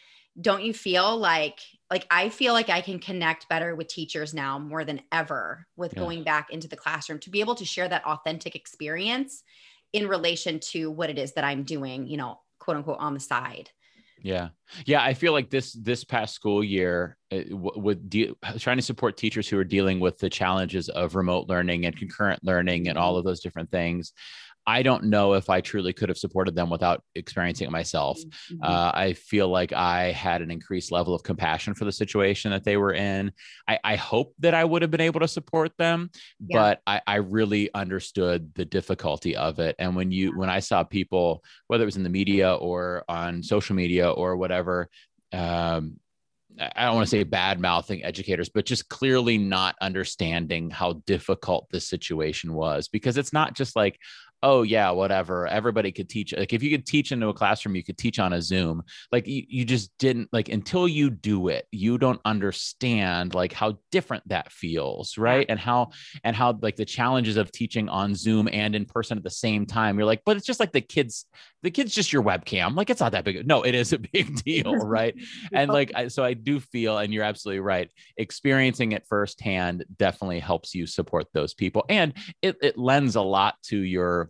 [0.41, 1.59] don't you feel like
[1.91, 5.93] like i feel like i can connect better with teachers now more than ever with
[5.93, 5.99] yeah.
[5.99, 9.43] going back into the classroom to be able to share that authentic experience
[9.93, 13.19] in relation to what it is that i'm doing you know quote unquote on the
[13.19, 13.69] side
[14.21, 14.49] yeah.
[14.85, 15.01] Yeah.
[15.01, 19.47] I feel like this, this past school year uh, with de- trying to support teachers
[19.47, 23.19] who are dealing with the challenges of remote learning and concurrent learning and all mm-hmm.
[23.19, 24.13] of those different things.
[24.69, 28.19] I don't know if I truly could have supported them without experiencing it myself.
[28.19, 28.61] Mm-hmm.
[28.61, 32.63] Uh, I feel like I had an increased level of compassion for the situation that
[32.63, 33.31] they were in.
[33.67, 36.59] I, I hope that I would have been able to support them, yeah.
[36.59, 39.75] but I, I really understood the difficulty of it.
[39.79, 43.41] And when you when I saw people, whether it was in the media or on
[43.41, 44.87] social media or whatever,
[45.33, 45.97] um,
[46.59, 51.67] I don't want to say bad mouthing educators, but just clearly not understanding how difficult
[51.71, 53.97] this situation was because it's not just like,
[54.43, 57.83] oh yeah whatever everybody could teach like if you could teach into a classroom you
[57.83, 61.67] could teach on a zoom like you, you just didn't like until you do it
[61.71, 65.45] you don't understand like how different that feels right?
[65.49, 65.91] And how
[66.23, 69.65] and how like the challenges of teaching on zoom and in person at the same
[69.65, 71.25] time you're like but it's just like the kids
[71.63, 74.43] the kid's just your webcam like it's not that big no it is a big
[74.43, 75.15] deal right?
[75.53, 80.39] And like I, so i do feel and you're absolutely right experiencing it firsthand definitely
[80.39, 84.28] helps you support those people and it, it lends a lot to your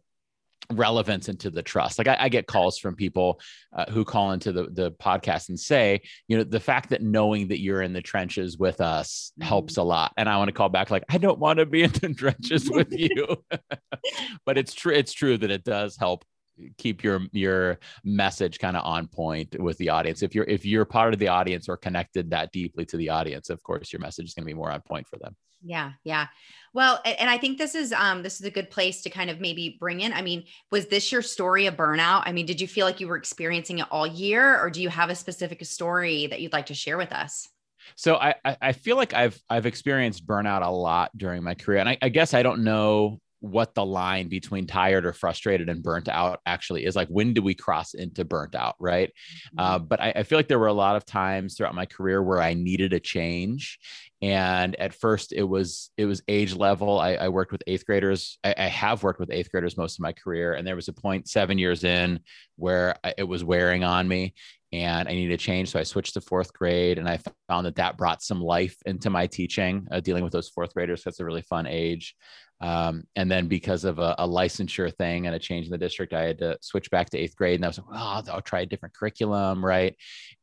[0.72, 1.98] relevance into the trust.
[1.98, 3.40] Like I, I get calls from people
[3.74, 7.48] uh, who call into the, the podcast and say, you know, the fact that knowing
[7.50, 9.48] that you're in the trenches with us mm-hmm.
[9.48, 10.14] helps a lot.
[10.18, 12.70] And I want to call back like, I don't want to be in the trenches
[12.70, 13.38] with you.
[14.46, 14.94] but it's true.
[14.94, 16.24] It's true that it does help
[16.78, 20.86] keep your your message kind of on point with the audience if you're if you're
[20.86, 24.28] part of the audience or connected that deeply to the audience of course your message
[24.28, 26.28] is going to be more on point for them yeah yeah
[26.74, 29.40] well, and I think this is um this is a good place to kind of
[29.40, 30.14] maybe bring in.
[30.14, 32.24] I mean, was this your story of burnout?
[32.26, 34.90] I mean, did you feel like you were experiencing it all year, or do you
[34.90, 37.48] have a specific story that you'd like to share with us?
[37.96, 41.90] So I I feel like I've I've experienced burnout a lot during my career, and
[41.90, 46.10] I, I guess I don't know what the line between tired or frustrated and burnt
[46.10, 49.60] out actually is like when do we cross into burnt out right mm-hmm.
[49.60, 52.22] uh, but I, I, feel like there were a lot of times throughout my career
[52.22, 53.80] where i needed a change
[54.22, 58.38] and at first it was it was age level i, I worked with eighth graders
[58.44, 60.94] I, I, have worked with eighth graders most of my career and there was a
[60.94, 62.20] point seven years in
[62.58, 64.34] where it was wearing on me
[64.72, 65.72] and I needed a change.
[65.72, 69.10] So I switched to fourth grade, and I found that that brought some life into
[69.10, 71.04] my teaching, uh, dealing with those fourth graders.
[71.04, 72.16] That's a really fun age.
[72.62, 76.14] Um, and then because of a, a, licensure thing and a change in the district,
[76.14, 77.56] I had to switch back to eighth grade.
[77.56, 79.96] And I was like, well, I'll, I'll try a different curriculum, right?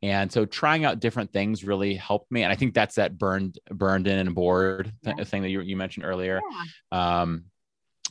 [0.03, 2.43] And so trying out different things really helped me.
[2.43, 5.25] And I think that's that burned burned in and bored th- yeah.
[5.25, 6.41] thing that you, you mentioned earlier.
[6.91, 7.21] Yeah.
[7.21, 7.45] Um,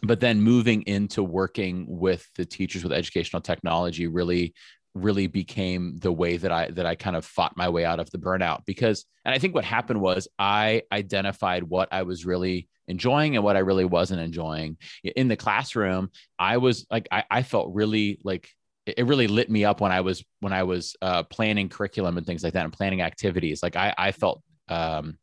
[0.04, 4.54] but then moving into working with the teachers with educational technology really
[4.96, 8.10] really became the way that I that I kind of fought my way out of
[8.12, 12.70] the burnout because and I think what happened was I identified what I was really
[12.88, 14.78] enjoying and what I really wasn't enjoying.
[15.04, 18.50] In the classroom, I was like, I, I felt really like
[18.86, 22.26] it really lit me up when I was when I was uh, planning curriculum and
[22.26, 23.64] things like that and planning activities.
[23.64, 25.18] Like I, I felt um,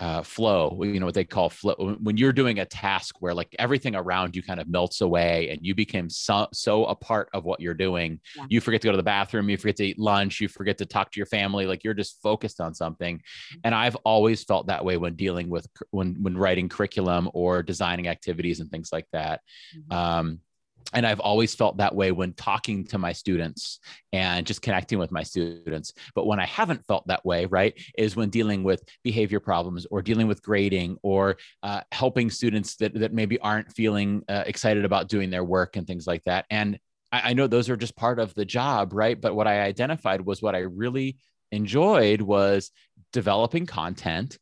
[0.00, 1.96] uh, flow, you know, what they call flow.
[2.00, 5.60] When you're doing a task where like everything around you kind of melts away and
[5.62, 8.46] you became so, so a part of what you're doing, yeah.
[8.48, 10.86] you forget to go to the bathroom, you forget to eat lunch, you forget to
[10.86, 13.18] talk to your family, like you're just focused on something.
[13.18, 13.60] Mm-hmm.
[13.64, 18.08] And I've always felt that way when dealing with, when, when writing curriculum or designing
[18.08, 19.42] activities and things like that.
[19.76, 19.92] Mm-hmm.
[19.92, 20.40] Um,
[20.92, 23.78] and I've always felt that way when talking to my students
[24.12, 25.92] and just connecting with my students.
[26.14, 30.02] But when I haven't felt that way, right, is when dealing with behavior problems or
[30.02, 35.08] dealing with grading or uh, helping students that, that maybe aren't feeling uh, excited about
[35.08, 36.46] doing their work and things like that.
[36.50, 36.78] And
[37.12, 39.20] I, I know those are just part of the job, right?
[39.20, 41.18] But what I identified was what I really
[41.52, 42.70] enjoyed was
[43.12, 44.38] developing content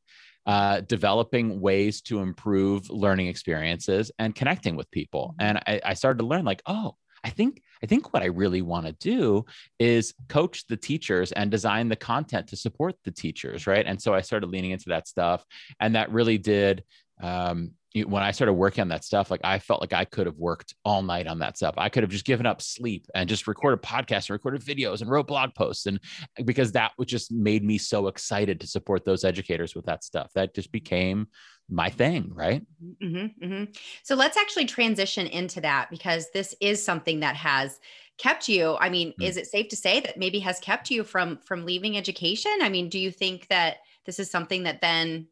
[0.49, 5.35] uh, developing ways to improve learning experiences and connecting with people.
[5.39, 5.47] Mm-hmm.
[5.47, 8.63] And I, I started to learn like, oh, I think I think what I really
[8.63, 9.45] want to do
[9.79, 13.85] is coach the teachers and design the content to support the teachers, right?
[13.87, 15.45] And so I started leaning into that stuff,
[15.81, 16.83] and that really did
[17.21, 20.37] um, when I started working on that stuff, like I felt like I could have
[20.37, 21.75] worked all night on that stuff.
[21.79, 25.11] I could have just given up sleep and just recorded podcasts and recorded videos and
[25.11, 25.87] wrote blog posts.
[25.87, 25.99] And
[26.45, 30.31] because that just made me so excited to support those educators with that stuff.
[30.35, 31.29] That just became
[31.71, 32.63] my thing, right?
[33.03, 33.65] Mm-hmm, mm-hmm.
[34.03, 37.79] So let's actually transition into that because this is something that has
[38.19, 38.77] kept you.
[38.79, 39.25] I mean, mm.
[39.25, 42.53] is it safe to say that maybe has kept you from from leaving education?
[42.61, 45.29] I mean, do you think that this is something that then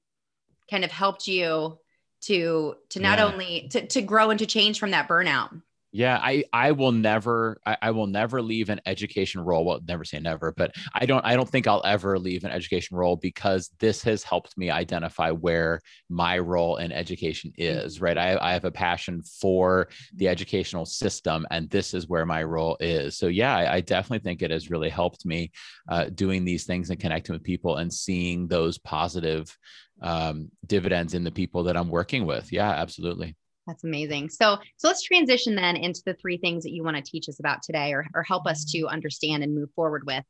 [0.71, 1.79] kind of helped you
[2.27, 3.25] to to not yeah.
[3.27, 5.61] only to, to grow and to change from that burnout
[5.93, 10.05] yeah i i will never I, I, will never leave an education role well never
[10.05, 13.71] say never but i don't i don't think i'll ever leave an education role because
[13.79, 18.65] this has helped me identify where my role in education is right i, I have
[18.65, 23.57] a passion for the educational system and this is where my role is so yeah
[23.57, 25.51] i, I definitely think it has really helped me
[25.89, 29.57] uh, doing these things and connecting with people and seeing those positive
[30.03, 32.53] um, dividends in the people that I'm working with.
[32.53, 33.37] Yeah, absolutely.
[33.67, 34.31] That's amazing.
[34.31, 37.41] So, so let's transition then into the three things that you want to teach us
[37.41, 40.25] about today or, or help us to understand and move forward with.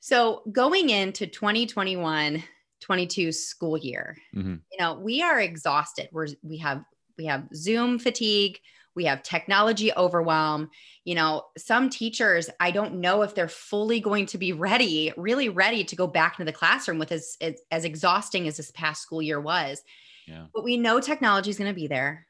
[0.00, 2.42] So, going into 2021
[2.80, 4.54] 22 school year, mm-hmm.
[4.72, 6.08] you know, we are exhausted.
[6.12, 6.84] We're we have
[7.18, 8.60] we have Zoom fatigue,
[8.94, 10.70] we have technology overwhelm.
[11.04, 15.48] You know, some teachers, I don't know if they're fully going to be ready, really
[15.48, 19.02] ready to go back into the classroom with as as, as exhausting as this past
[19.02, 19.82] school year was.
[20.28, 20.46] Yeah.
[20.54, 22.26] But we know technology is going to be there.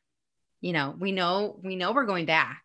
[0.61, 2.65] You know, we know we know we're going back.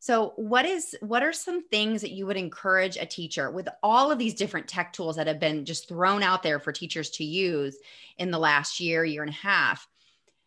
[0.00, 4.12] So what is what are some things that you would encourage a teacher with all
[4.12, 7.24] of these different tech tools that have been just thrown out there for teachers to
[7.24, 7.76] use
[8.16, 9.88] in the last year, year and a half?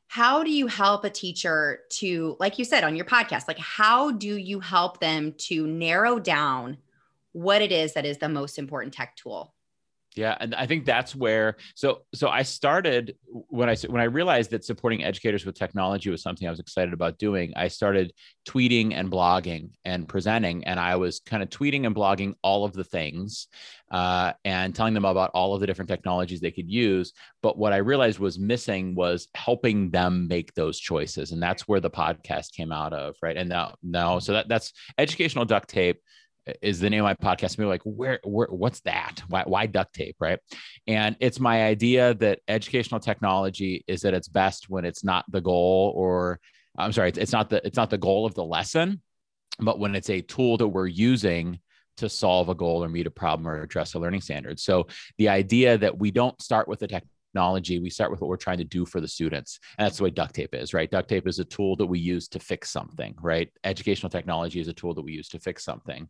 [0.08, 4.12] How do you help a teacher to like you said on your podcast, like how
[4.12, 6.78] do you help them to narrow down
[7.34, 9.54] what it is that is the most important tech tool?
[10.16, 14.52] Yeah, and I think that's where so so I started when I when I realized
[14.52, 17.54] that supporting educators with technology was something I was excited about doing.
[17.56, 18.12] I started
[18.46, 22.74] tweeting and blogging and presenting, and I was kind of tweeting and blogging all of
[22.74, 23.48] the things
[23.90, 27.14] uh, and telling them about all of the different technologies they could use.
[27.42, 31.80] But what I realized was missing was helping them make those choices, and that's where
[31.80, 33.38] the podcast came out of, right?
[33.38, 36.02] And now now so that that's educational duct tape
[36.62, 37.58] is the name of my podcast.
[37.58, 39.22] People like, where, where, what's that?
[39.28, 40.16] Why, why duct tape?
[40.20, 40.40] Right.
[40.88, 45.42] And it's my idea that educational technology is at its best when it's not the
[45.42, 46.40] goal, or
[46.78, 49.02] I'm sorry, it's, it's not the, it's not the goal of the lesson,
[49.60, 51.60] but when it's a tool that we're using
[51.98, 54.60] to solve a goal or meet a problem or address a learning standard.
[54.60, 58.28] So the idea that we don't start with the tech technology, we start with what
[58.28, 59.60] we're trying to do for the students.
[59.78, 60.90] And that's the way duct tape is, right?
[60.90, 63.50] Duct tape is a tool that we use to fix something, right?
[63.64, 66.08] Educational technology is a tool that we use to fix something.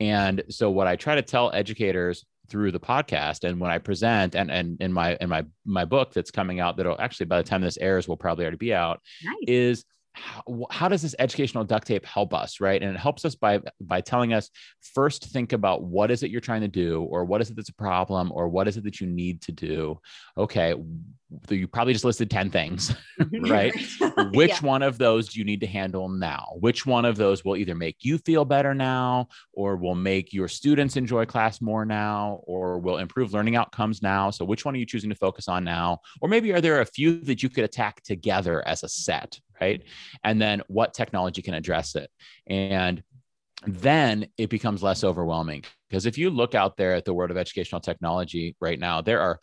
[0.00, 4.34] And so what I try to tell educators through the podcast and when I present
[4.34, 7.48] and and in my in my my book that's coming out that'll actually by the
[7.48, 9.36] time this airs will probably already be out nice.
[9.46, 13.34] is how, how, does this educational duct tape help us right and it helps us
[13.34, 14.50] by by telling us
[14.94, 17.68] first think about what is it you're trying to do or what is it that's
[17.68, 19.98] a problem or what is it that you need to do
[20.36, 20.74] okay
[21.50, 23.44] you probably just listed 10 things, mm-hmm.
[23.50, 23.74] right?
[24.34, 24.66] Which yeah.
[24.66, 26.46] one of those do you need to handle now?
[26.60, 30.48] Which one of those will either make you feel better now, or will make your
[30.48, 34.30] students enjoy class more now, or will improve learning outcomes now?
[34.30, 36.00] So, which one are you choosing to focus on now?
[36.20, 39.82] Or maybe are there a few that you could attack together as a set, right?
[40.24, 42.10] And then what technology can address it?
[42.46, 43.02] And
[43.66, 47.36] then it becomes less overwhelming because if you look out there at the world of
[47.36, 49.38] educational technology right now, there are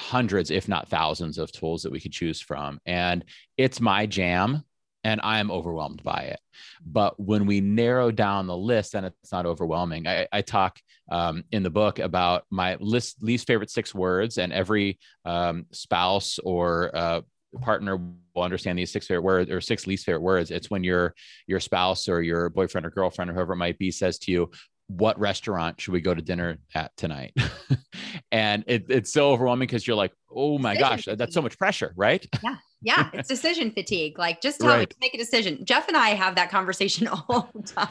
[0.00, 2.80] hundreds, if not thousands, of tools that we could choose from.
[2.86, 3.24] And
[3.56, 4.62] it's my jam
[5.04, 6.40] and I'm overwhelmed by it.
[6.84, 10.06] But when we narrow down the list, then it's not overwhelming.
[10.06, 10.78] I, I talk
[11.10, 16.38] um, in the book about my list, least favorite six words, and every um, spouse
[16.42, 17.20] or uh,
[17.60, 17.96] partner
[18.34, 20.50] will understand these six favorite words or six least favorite words.
[20.50, 21.14] It's when your
[21.46, 24.50] your spouse or your boyfriend or girlfriend or whoever it might be says to you,
[24.88, 27.34] what restaurant should we go to dinner at tonight?
[28.32, 31.18] and it, it's so overwhelming because you're like, oh my decision gosh, fatigue.
[31.18, 32.26] that's so much pressure, right?
[32.42, 32.56] Yeah.
[32.80, 33.10] Yeah.
[33.12, 34.20] It's decision fatigue.
[34.20, 34.80] Like just tell right.
[34.80, 35.64] me to make a decision.
[35.64, 37.88] Jeff and I have that conversation all the time.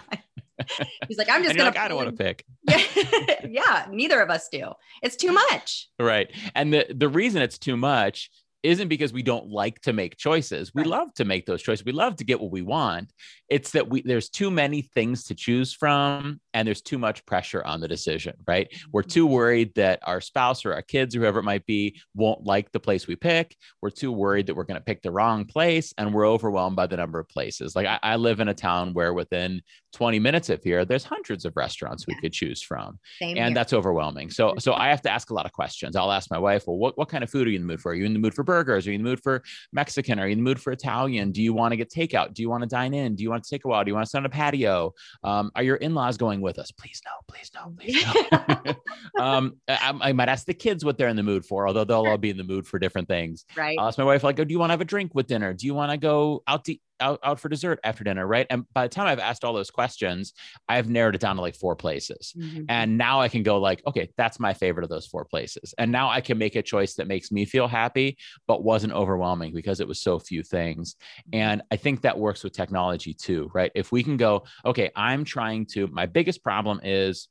[1.09, 1.69] He's like, I'm just gonna.
[1.69, 2.45] Like, I don't want to pick.
[2.67, 3.85] Yeah, yeah.
[3.91, 4.71] Neither of us do.
[5.03, 5.89] It's too much.
[5.99, 8.31] Right, and the the reason it's too much
[8.63, 10.73] isn't because we don't like to make choices.
[10.73, 10.89] We right.
[10.89, 11.85] love to make those choices.
[11.85, 13.11] We love to get what we want.
[13.49, 17.63] It's that we there's too many things to choose from and there's too much pressure
[17.65, 18.67] on the decision, right?
[18.91, 19.35] We're too mm-hmm.
[19.35, 22.79] worried that our spouse or our kids or whoever it might be won't like the
[22.79, 23.55] place we pick.
[23.79, 26.87] We're too worried that we're going to pick the wrong place and we're overwhelmed by
[26.87, 27.75] the number of places.
[27.75, 29.61] Like I, I, live in a town where within
[29.93, 32.97] 20 minutes of here, there's hundreds of restaurants we could choose from.
[33.19, 33.53] Same and here.
[33.53, 34.31] that's overwhelming.
[34.31, 35.95] So so I have to ask a lot of questions.
[35.95, 37.81] I'll ask my wife, well, what, what kind of food are you in the mood
[37.81, 37.91] for?
[37.91, 38.87] Are you in the mood for burgers?
[38.87, 40.19] Are you in the mood for Mexican?
[40.19, 41.31] Are you in the mood for Italian?
[41.31, 42.33] Do you want to get takeout?
[42.33, 43.15] Do you want to dine in?
[43.15, 43.83] Do you want to take a while?
[43.83, 44.95] Do you want to sit on a patio?
[45.23, 46.71] Um, are your in-laws going with us?
[46.71, 48.03] Please no, please no, please
[48.65, 48.73] no.
[49.23, 52.07] um, I, I, might ask the kids what they're in the mood for, although they'll
[52.07, 53.45] all be in the mood for different things.
[53.55, 53.77] Right.
[53.77, 55.53] I'll ask my wife, like, oh, do you want to have a drink with dinner?
[55.53, 58.47] Do you want to go out to out, out for dessert after dinner, right?
[58.49, 60.33] And by the time I've asked all those questions,
[60.67, 62.33] I've narrowed it down to like four places.
[62.37, 62.63] Mm-hmm.
[62.69, 65.73] And now I can go like, okay, that's my favorite of those four places.
[65.77, 69.53] And now I can make a choice that makes me feel happy, but wasn't overwhelming
[69.53, 70.95] because it was so few things.
[70.95, 71.39] Mm-hmm.
[71.39, 73.71] And I think that works with technology too, right?
[73.75, 77.27] If we can go, okay, I'm trying to, my biggest problem is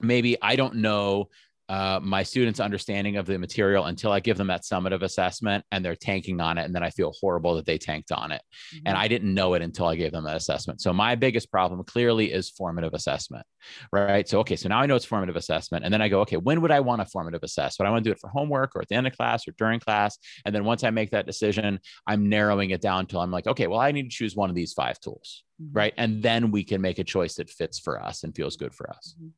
[0.00, 1.28] maybe I don't know
[1.68, 5.84] uh, my students' understanding of the material until I give them that summative assessment and
[5.84, 6.64] they're tanking on it.
[6.64, 8.42] And then I feel horrible that they tanked on it.
[8.74, 8.82] Mm-hmm.
[8.86, 10.82] And I didn't know it until I gave them that assessment.
[10.82, 13.46] So my biggest problem clearly is formative assessment,
[13.92, 14.28] right?
[14.28, 15.84] So, okay, so now I know it's formative assessment.
[15.84, 17.78] And then I go, okay, when would I want a formative assess?
[17.78, 19.52] Would I want to do it for homework or at the end of class or
[19.52, 20.18] during class?
[20.44, 23.68] And then once I make that decision, I'm narrowing it down till I'm like, okay,
[23.68, 25.76] well, I need to choose one of these five tools, mm-hmm.
[25.76, 25.94] right?
[25.96, 28.90] And then we can make a choice that fits for us and feels good for
[28.90, 29.14] us.
[29.18, 29.28] Mm-hmm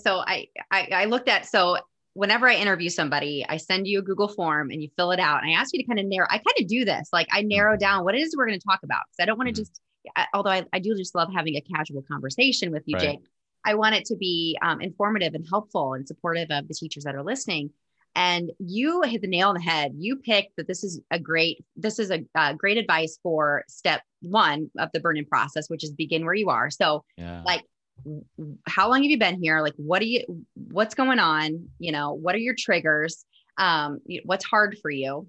[0.00, 1.78] so I, I, I looked at so
[2.18, 5.42] whenever I interview somebody, I send you a Google form and you fill it out.
[5.42, 6.26] And I ask you to kind of narrow.
[6.28, 7.80] I kind of do this, like I narrow mm-hmm.
[7.80, 9.62] down what it is we're going to talk about because I don't want to mm-hmm.
[9.62, 9.80] just.
[10.32, 13.02] Although I, I do just love having a casual conversation with you, right.
[13.02, 13.20] Jake.
[13.64, 17.14] I want it to be um, informative and helpful and supportive of the teachers that
[17.14, 17.70] are listening.
[18.14, 19.92] And you hit the nail on the head.
[19.96, 24.02] You picked that this is a great, this is a uh, great advice for step
[24.22, 26.70] one of the burn in process, which is begin where you are.
[26.70, 27.42] So, yeah.
[27.44, 27.62] like
[28.66, 30.24] how long have you been here like what do you
[30.54, 33.24] what's going on you know what are your triggers
[33.58, 35.28] um what's hard for you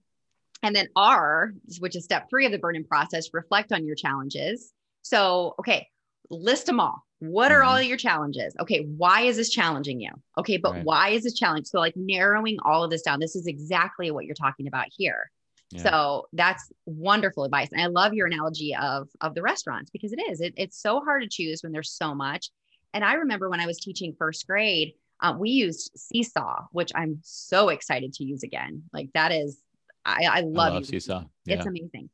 [0.63, 4.73] and then r which is step three of the burn-in process reflect on your challenges
[5.01, 5.87] so okay
[6.29, 7.69] list them all what are mm-hmm.
[7.69, 10.85] all your challenges okay why is this challenging you okay but right.
[10.85, 14.25] why is this challenge so like narrowing all of this down this is exactly what
[14.25, 15.29] you're talking about here
[15.71, 15.83] yeah.
[15.83, 17.69] So that's wonderful advice.
[17.71, 20.41] And I love your analogy of of the restaurants because it is.
[20.41, 22.49] It, it's so hard to choose when there's so much.
[22.93, 27.19] And I remember when I was teaching first grade, uh, we used Seesaw, which I'm
[27.21, 28.83] so excited to use again.
[28.93, 29.59] Like that is,
[30.05, 31.25] I, I love, I love Seesaw.
[31.45, 31.55] Yeah.
[31.55, 32.09] It's amazing.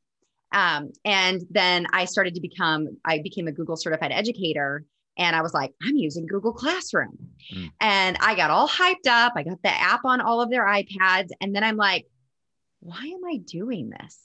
[0.52, 4.86] Um, and then I started to become, I became a Google certified educator.
[5.18, 7.18] And I was like, I'm using Google Classroom.
[7.54, 7.72] Mm.
[7.80, 9.34] And I got all hyped up.
[9.36, 11.30] I got the app on all of their iPads.
[11.40, 12.06] And then I'm like,
[12.80, 14.20] why am I doing this?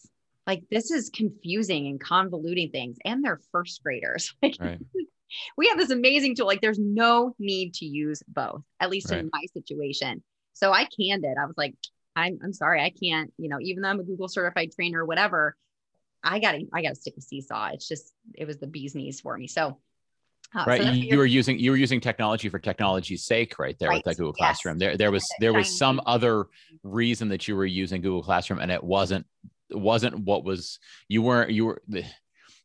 [0.46, 2.96] Like, this is confusing and convoluting things.
[3.04, 4.34] And they're first graders.
[4.42, 4.80] Like, right
[5.56, 6.46] we have this amazing tool.
[6.46, 9.20] Like there's no need to use both, at least right.
[9.20, 10.22] in my situation.
[10.52, 11.36] So I canned it.
[11.40, 11.74] I was like,
[12.16, 15.06] I'm, I'm sorry, I can't, you know, even though I'm a Google certified trainer or
[15.06, 15.56] whatever,
[16.22, 17.70] I gotta, I gotta stick with Seesaw.
[17.72, 19.46] It's just, it was the bee's knees for me.
[19.46, 19.78] So
[20.54, 20.82] uh, right.
[20.82, 23.98] So you, you, were using you were using technology for technology's sake, right there right.
[23.98, 24.46] with that Google yes.
[24.46, 24.78] Classroom.
[24.78, 26.46] There there was there was some other
[26.82, 29.26] reason that you were using Google Classroom, and it wasn't
[29.70, 31.82] wasn't what was you weren't you were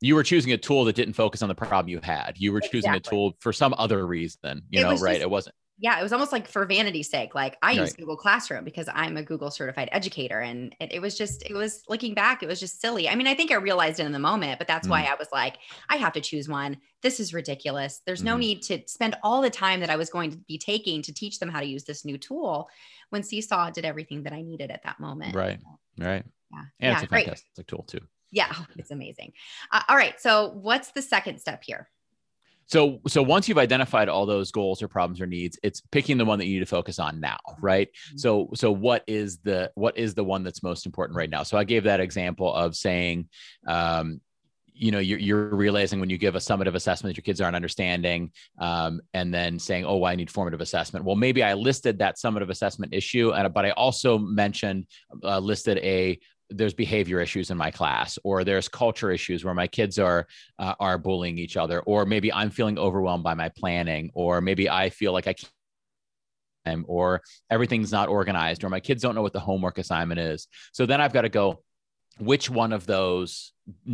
[0.01, 2.33] you were choosing a tool that didn't focus on the problem you had.
[2.37, 2.97] You were choosing exactly.
[2.97, 5.13] a tool for some other reason, you it know, right?
[5.13, 5.55] Just, it wasn't.
[5.77, 7.35] Yeah, it was almost like for vanity's sake.
[7.35, 7.79] Like I right.
[7.79, 10.39] use Google Classroom because I'm a Google certified educator.
[10.39, 13.09] And it, it, was just, it was looking back, it was just silly.
[13.09, 14.91] I mean, I think I realized it in the moment, but that's mm.
[14.91, 15.57] why I was like,
[15.89, 16.77] I have to choose one.
[17.01, 18.01] This is ridiculous.
[18.05, 18.25] There's mm.
[18.25, 21.13] no need to spend all the time that I was going to be taking to
[21.13, 22.69] teach them how to use this new tool
[23.09, 25.35] when Seesaw did everything that I needed at that moment.
[25.35, 25.59] Right.
[25.97, 26.23] Right.
[26.51, 26.59] Yeah.
[26.59, 27.67] And yeah, it's a fantastic great.
[27.67, 27.99] tool too.
[28.36, 29.31] Yeah, it's amazing.
[29.71, 30.19] Uh, all right.
[30.19, 31.88] So, what's the second step here?
[32.67, 36.25] So, so once you've identified all those goals or problems or needs, it's picking the
[36.25, 37.88] one that you need to focus on now, right?
[37.88, 38.17] Mm-hmm.
[38.17, 41.43] So, so what is the what is the one that's most important right now?
[41.43, 43.29] So, I gave that example of saying,
[43.67, 44.19] um,
[44.73, 47.55] you know, you're, you're, realizing when you give a summative assessment that your kids aren't
[47.55, 51.99] understanding, um, and then saying, "Oh, well, I need formative assessment." Well, maybe I listed
[51.99, 54.88] that summative assessment issue, and but I also mentioned
[55.23, 56.19] uh, listed a
[56.49, 60.27] there's behavior issues in my class or there's culture issues where my kids are
[60.59, 64.69] uh, are bullying each other or maybe i'm feeling overwhelmed by my planning or maybe
[64.69, 67.21] i feel like i can't or
[67.51, 70.99] everything's not organized or my kids don't know what the homework assignment is so then
[70.99, 71.59] i've got to go
[72.19, 73.51] which one of those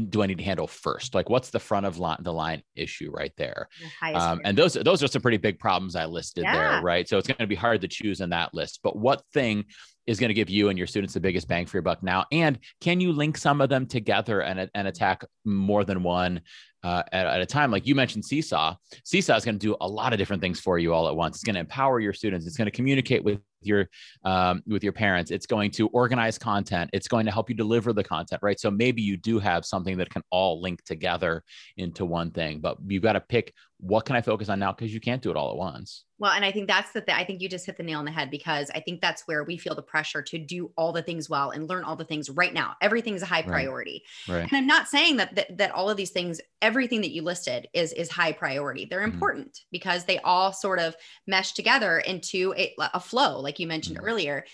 [0.10, 1.16] do I need to handle first?
[1.16, 3.70] Like, what's the front of line, the line issue right there?
[4.02, 6.54] The um, and those those are some pretty big problems I listed yeah.
[6.54, 7.08] there, right?
[7.08, 8.82] So it's going to be hard to choose in that list.
[8.84, 9.66] But what thing
[10.08, 12.26] is going to give you and your students the biggest bang for your buck now?
[12.32, 16.42] And can you link some of them together and, and attack more than one
[16.84, 17.72] uh, at, at, a time?
[17.72, 18.76] Like you mentioned, Seesaw.
[19.04, 21.38] Seesaw is going to do a lot of different things for you all at once.
[21.38, 22.46] It's going to empower your students.
[22.48, 23.90] It's going to communicate with your
[24.24, 25.32] um, with your parents.
[25.32, 26.90] It's going to organize content.
[26.94, 28.60] It's going to help you deliver the content, right?
[28.60, 31.44] So maybe you do have something that can all link together
[31.78, 34.94] into one thing, but you've got to pick what can I focus on now because
[34.94, 36.06] you can't do it all at once.
[36.20, 37.16] Well, and I think that's the thing.
[37.16, 39.44] I think you just hit the nail on the head because I think that's where
[39.44, 42.30] we feel the pressure to do all the things well and learn all the things
[42.30, 42.76] right now.
[42.80, 44.04] Everything's a high priority.
[44.30, 44.36] Right.
[44.36, 44.48] right.
[44.52, 47.68] And I'm not saying that, that that all of these things, everything that you listed
[47.74, 48.86] is is high priority.
[48.86, 49.14] They're mm-hmm.
[49.14, 50.96] important because they all sort of
[51.26, 54.08] mesh together into a, a flow, like you mentioned mm-hmm.
[54.08, 54.46] earlier.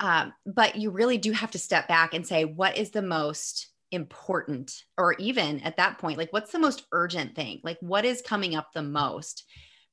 [0.00, 3.68] Um, but you really do have to step back and say, what is the most
[3.90, 4.84] important?
[4.96, 7.60] Or even at that point like what's the most urgent thing?
[7.62, 9.44] Like what is coming up the most?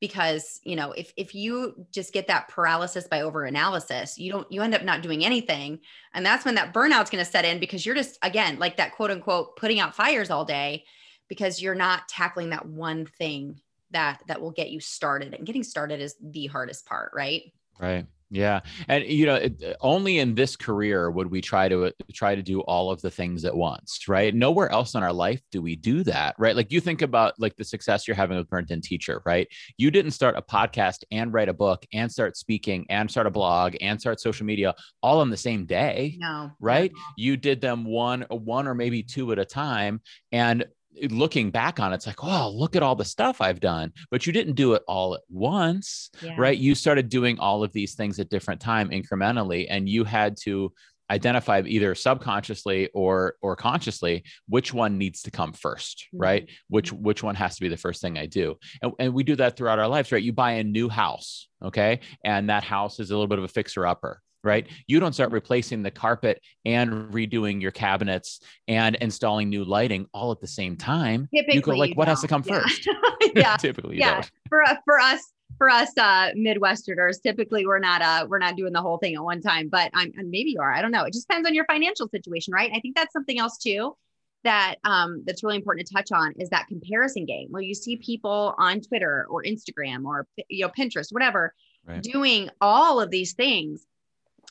[0.02, 4.52] Because you know if if you just get that paralysis by over analysis you don't
[4.52, 5.80] you end up not doing anything.
[6.14, 8.94] And that's when that burnout's going to set in because you're just again like that
[8.94, 10.84] quote unquote putting out fires all day
[11.30, 15.34] because you're not tackling that one thing that that will get you started.
[15.34, 17.54] And getting started is the hardest part right?
[17.80, 21.86] Right Yeah, and you know, it, uh, only in this career would we try to
[21.86, 24.34] uh, try to do all of the things at once, right?
[24.34, 26.56] Nowhere else in our life do we do that, right?
[26.56, 29.48] Like you think about like the success you're having with In Teacher, right?
[29.78, 33.32] You didn't start a podcast and write a book and start speaking and start a
[33.32, 34.74] blog and start social media
[35.04, 36.52] all on the same day, No.
[36.60, 36.92] right?
[37.18, 40.02] You did them one one or maybe two at a time,
[40.32, 40.66] and
[41.10, 43.92] looking back on it, it's like, oh, look at all the stuff I've done.
[44.12, 46.36] But you didn't do it all at once, Yeah.
[46.38, 46.58] right?
[46.58, 50.74] You started doing all of these things at different time incrementally, and you had to
[51.12, 56.20] identify either subconsciously or or consciously which one needs to come 1st Mhm.
[56.20, 59.24] right which which one has to be the first thing i do and, and we
[59.24, 63.00] do that throughout our lives right you buy a new house okay and that house
[63.00, 66.42] is a little bit of a fixer upper right you don't start replacing the carpet
[66.66, 71.52] and redoing your cabinets and installing new lighting all at the same time you go
[71.54, 72.44] Typically, like what has to come.
[72.46, 72.62] Yeah.
[72.62, 72.88] first
[73.36, 73.56] yeah.
[73.60, 74.14] typically you Yeah.
[74.16, 74.32] don't.
[74.50, 75.22] for for us
[75.58, 79.24] for us uh midwesterners typically we're not uh we're not doing the whole thing at
[79.24, 81.54] one time but i'm and maybe you are i don't know it just depends on
[81.54, 83.96] your financial situation right i think that's something else too
[84.44, 87.96] that um that's really important to touch on is that comparison game where you see
[87.98, 91.54] people on twitter or instagram or you know pinterest whatever
[91.88, 92.02] Right.
[92.02, 93.86] doing all of these things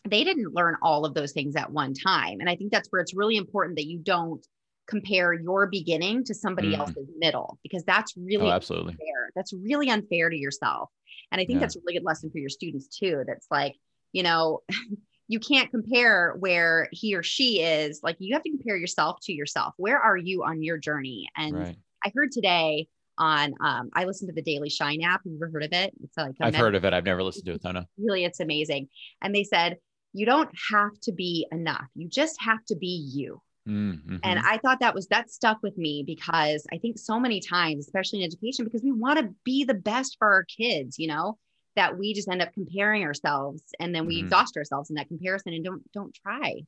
[0.07, 3.00] they didn't learn all of those things at one time and i think that's where
[3.00, 4.46] it's really important that you don't
[4.86, 6.80] compare your beginning to somebody Mm.
[6.80, 9.30] else's middle because that's really oh absolutely unfair.
[9.34, 10.90] That's really unfair to yourself.
[11.32, 11.61] And I think Yeah.
[11.61, 13.24] that's a really good lesson for your students too.
[13.26, 13.76] That's like,
[14.12, 14.61] you know,
[15.28, 18.00] you can't compare where he or she is.
[18.02, 19.72] Like you have to compare yourself to yourself.
[19.78, 21.30] Where are you on your journey?
[21.34, 22.86] And right I heard today
[23.16, 25.22] on um, I listened to the Daily Shine app.
[25.24, 25.94] Have you ever heard of it?
[26.02, 28.40] It's like I've heard of it i've never listened to it though no really it's
[28.40, 28.88] amazing.
[29.22, 29.78] And they said,
[30.15, 31.87] you don't have to be enough.
[31.95, 33.43] You just have to be you.
[33.69, 34.21] Mm, mhm.
[34.23, 37.87] And I thought that was that stuck with me because I think so many times,
[37.87, 41.39] especially in education, because we want to be the best for our kids, you know,
[41.77, 44.25] that we just end up comparing ourselves and then we Mhm.
[44.25, 46.62] exhaust ourselves in that comparison and don't don't try.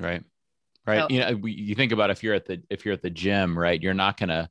[0.00, 0.22] right
[0.86, 3.02] right So- you know we, you think about if you're at the if you're at
[3.02, 4.48] the gym right you're not going to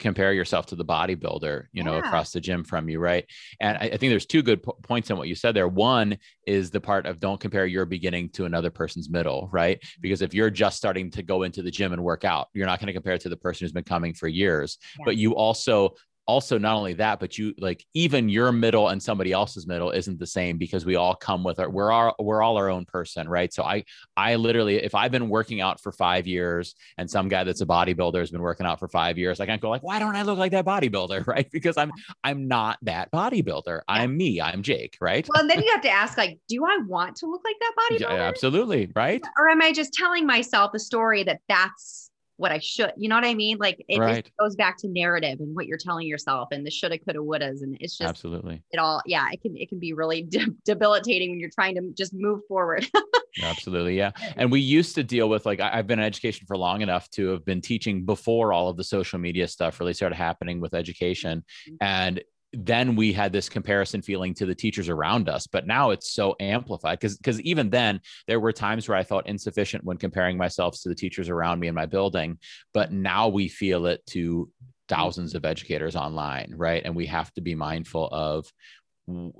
[0.00, 2.00] compare yourself to the bodybuilder you know Yeah.
[2.06, 3.24] across the gym from you right
[3.60, 6.18] and I, I think there's two good po- points in what you said there one
[6.46, 10.34] is the part of don't compare your beginning to another person's middle right because if
[10.34, 12.92] you're just starting to go into the gym and work out you're not going to
[12.92, 15.04] compare it to the person who's been coming for years Yeah.
[15.04, 15.94] but you also
[16.26, 20.18] also not only that but you like even your middle and somebody else's middle isn't
[20.18, 23.28] the same because we all come with our we're all we're all our own person
[23.28, 23.52] right?
[23.52, 23.84] So i
[24.16, 27.66] i literally if i've been working out for five years and some guy that's a
[27.66, 30.22] bodybuilder has been working out for five years i can't go like why don't i
[30.22, 31.26] look like that bodybuilder?
[31.30, 31.48] Right?
[31.52, 31.92] Because i'm
[32.24, 33.82] i'm not that bodybuilder.
[33.88, 34.40] I'm me.
[34.40, 35.26] I'm jake right?
[35.28, 37.72] Well, and then you have to ask, like, do I want to look like that
[37.90, 38.28] yeah, bodybuilder?
[38.28, 39.22] absolutely right?
[39.38, 42.09] Or am I just telling myself a story that that's
[42.40, 42.92] what I should?
[42.96, 43.58] You know what I mean?
[43.58, 44.24] Like it Right.
[44.24, 47.62] just goes back to narrative and what you're telling yourself and the shoulda, coulda, wouldas.
[47.62, 51.30] And it's just absolutely it all yeah it can it can be really de- debilitating
[51.30, 52.86] when you're trying to just move forward
[53.42, 53.96] Absolutely.
[53.96, 54.10] Yeah.
[54.36, 57.08] And we used to deal with like, I- I've been in education for long enough
[57.10, 60.74] to have been teaching before all of the social media stuff really started happening with
[60.74, 61.44] education.
[61.68, 61.76] Mm-hmm.
[61.80, 62.22] And
[62.52, 66.34] then we had this comparison feeling to the teachers around us but now it's so
[66.40, 70.78] amplified because because even then there were times where i felt insufficient when comparing myself
[70.80, 72.38] to the teachers around me in my building
[72.74, 74.68] but now we feel it to mm.
[74.88, 76.82] thousands of educators online right?
[76.84, 78.46] And we have to be mindful of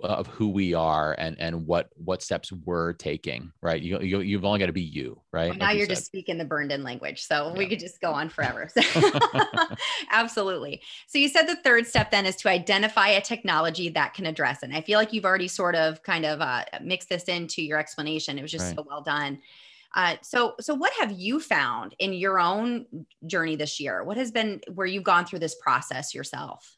[0.03, 3.83] of who we are and and what what steps we're taking right?
[3.83, 5.51] You, you you've only got to be you right?
[5.51, 5.95] Well, now Like you you're said.
[5.97, 8.83] just speaking the burned in language so we could just go on forever So-
[10.11, 10.83] absolutely.
[11.07, 14.63] So you said the third step then is to identify a technology that can address
[14.63, 17.63] it and i feel like you've already sort of kind of uh, mixed this into
[17.63, 18.77] your explanation it was just Right.
[18.77, 19.41] so well done.
[19.95, 22.87] Uh, so so what have you found in your own
[23.27, 24.05] journey this year?
[24.05, 26.77] What has been where you've gone through this process yourself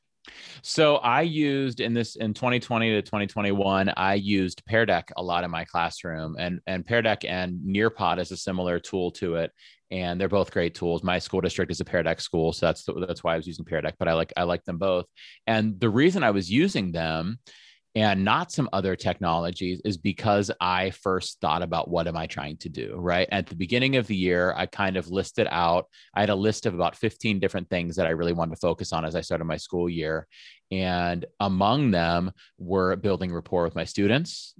[0.62, 5.44] So I used in this in 2020 to 2021, I used Pear Deck a lot
[5.44, 9.50] in my classroom, and and Pear Deck and Nearpod is a similar tool to it,
[9.90, 11.02] and they're both great tools.
[11.02, 13.46] My school district is a Pear Deck school, so that's the, that's why I was
[13.46, 13.96] using Pear Deck.
[13.98, 15.06] But I like I like them both,
[15.46, 17.38] and the reason I was using them
[17.94, 22.56] and not some other technologies is because I first thought about what am I trying
[22.58, 23.28] to do, right?
[23.30, 26.64] At the beginning of the year, I kind of listed out, I had a list
[26.64, 29.44] of about 15 different things that I really wanted to focus on as I started
[29.44, 30.26] my school year.
[30.70, 34.54] And among them were building rapport with my students,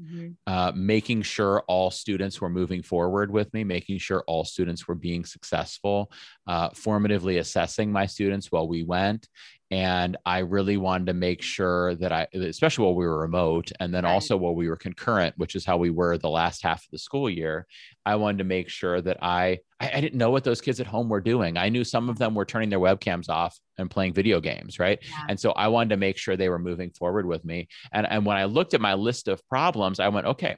[0.47, 4.95] uh, making sure all students were moving forward with me, making sure all students were
[4.95, 6.12] being successful,
[6.47, 9.26] uh, formatively assessing my students while we went.
[9.73, 13.93] And I really wanted to make sure that I, especially while we were remote, and
[13.93, 14.12] then Right.
[14.12, 16.99] also while we were concurrent, which is how we were the last half of the
[16.99, 17.66] school year,
[18.05, 20.87] I wanted to make sure that I I, I, didn't know what those kids at
[20.87, 21.57] home were doing.
[21.57, 24.99] I knew some of them were turning their webcams off and playing video games, right?
[25.03, 25.25] Yeah.
[25.31, 27.66] And so I wanted to make sure they were moving forward with me.
[27.93, 30.57] And, and when I looked at my list of problems, I went, okay,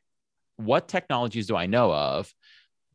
[0.56, 2.30] what technologies do I know of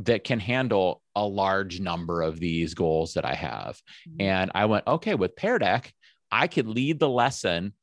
[0.01, 3.81] that can handle a large number of these goals that I have?
[4.07, 4.21] Mm-hmm.
[4.21, 5.93] And I went, okay, with Pear Deck,
[6.31, 7.73] I could lead the lesson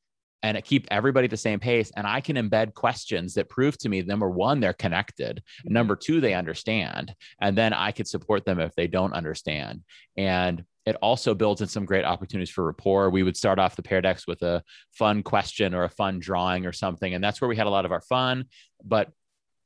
[0.43, 1.91] and keep everybody at the same pace.
[1.95, 5.37] And I can embed questions that prove to me number one, they're connected.
[5.37, 5.73] Mm-hmm.
[5.73, 7.13] Number two, they understand.
[7.41, 9.83] And then I could support them if they don't understand.
[10.15, 13.09] And it also builds in some great opportunities for rapport.
[13.09, 16.65] We would start off the Pear Decks with a fun question or a fun drawing
[16.65, 17.13] or something.
[17.13, 18.45] And that's where we had a lot of our fun.
[18.83, 19.09] But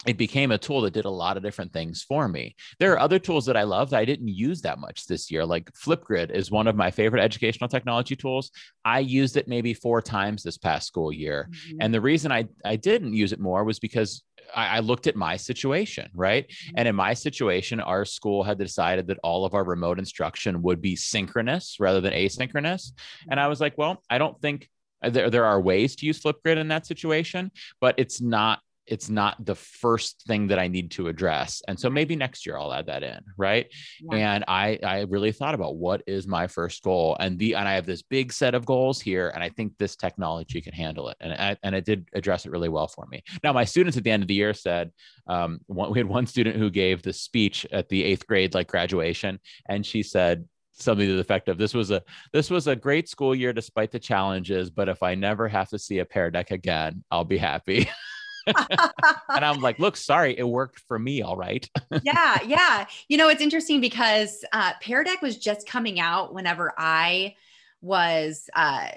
[0.08, 2.56] it became a tool that did a lot of different things for me.
[2.80, 5.45] There are other tools that I love that I didn't use that much this year.
[5.45, 8.49] Like Flipgrid is one of my favorite educational technology tools.
[8.84, 11.49] I used it maybe four times this past school year.
[11.52, 11.78] Mm-hmm.
[11.82, 14.24] And the reason I, I didn't use it more was because
[14.56, 16.47] I, I looked at my situation, right?
[16.47, 16.76] Mm-hmm.
[16.78, 20.82] And in my situation, our school had decided that all of our remote instruction would
[20.82, 22.88] be synchronous rather than asynchronous.
[22.88, 23.32] Mm-hmm.
[23.32, 24.68] And I was like, well, I don't think
[25.04, 29.43] there, there are ways to use Flipgrid in that situation, but it's not it's not
[29.45, 31.61] the first thing that I need to address.
[31.69, 33.67] And so maybe next year I'll add that in, right?
[34.01, 34.17] Yeah.
[34.17, 37.73] And I I really thought about what is my first goal, and the and I
[37.73, 41.15] have this big set of goals here, and I think this technology can handle it,
[41.21, 43.23] and I, and it did address it really well for me.
[43.43, 44.91] Now my students at the end of the year said,
[45.25, 48.67] um, one, we had one student who gave the speech at the eighth grade like
[48.67, 49.39] graduation,
[49.69, 52.01] and she said something to the effect of this was a
[52.33, 55.77] this was a great school year despite the challenges but if i never have to
[55.77, 57.87] see a Pear Deck again i'll be happy
[58.47, 61.21] and I'm like, look, sorry, it worked for me.
[61.21, 61.67] All right.
[62.03, 62.41] yeah.
[62.45, 62.85] Yeah.
[63.07, 67.35] You know, it's interesting because uh, Pear Deck was just coming out whenever I
[67.81, 68.87] was, uh,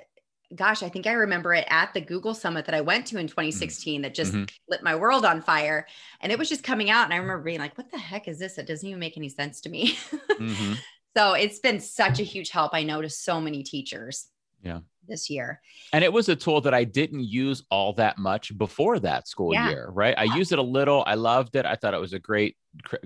[0.55, 3.27] gosh, I think I remember it at the Google Summit that I went to in
[3.27, 4.03] 2016 mm-hmm.
[4.03, 4.45] that just mm-hmm.
[4.69, 5.87] lit my world on fire.
[6.21, 7.05] And it was just coming out.
[7.05, 8.59] And I remember being like, what the heck is this?
[8.59, 9.95] It doesn't even make any sense to me.
[10.31, 10.75] mm-hmm.
[11.17, 14.27] So it's been such a huge help, I know, to so many teachers.
[14.65, 15.61] Yeah this year.
[15.93, 19.53] And it was a tool that I didn't use all that much before that school
[19.53, 19.69] yeah.
[19.71, 20.15] year, right?
[20.17, 21.05] I used it a little.
[21.07, 21.67] I loved it.
[21.67, 22.57] I thought it was a great,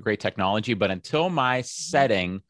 [0.01, 0.75] great technology.
[0.75, 1.65] But until my mm-hmm.
[1.65, 2.41] setting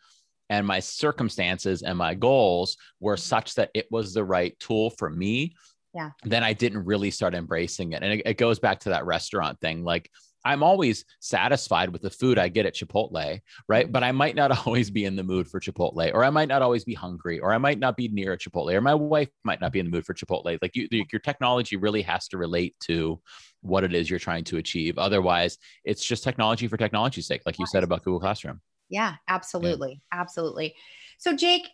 [0.50, 3.20] and my circumstances and my goals were mm-hmm.
[3.20, 5.54] such that it was the right tool for me,
[5.94, 6.10] yeah.
[6.24, 8.02] then I didn't really start embracing it.
[8.02, 9.84] And it, it goes back to that restaurant thing.
[9.84, 10.10] Like
[10.44, 13.90] I'm always satisfied with the food I get at Chipotle, right?
[13.90, 16.62] But I might not always be in the mood for Chipotle, or I might not
[16.62, 19.60] always be hungry, or I might not be near a Chipotle, or my wife might
[19.60, 20.58] not be in the mood for Chipotle.
[20.60, 23.20] Like you, your technology really has to relate to
[23.60, 24.98] what it is you're trying to achieve.
[24.98, 28.60] Otherwise, it's just technology for technology's sake, like you said about Google Classroom.
[28.88, 30.00] Yeah, absolutely.
[30.12, 30.20] Yeah.
[30.20, 30.74] Absolutely.
[31.18, 31.68] So, Jake,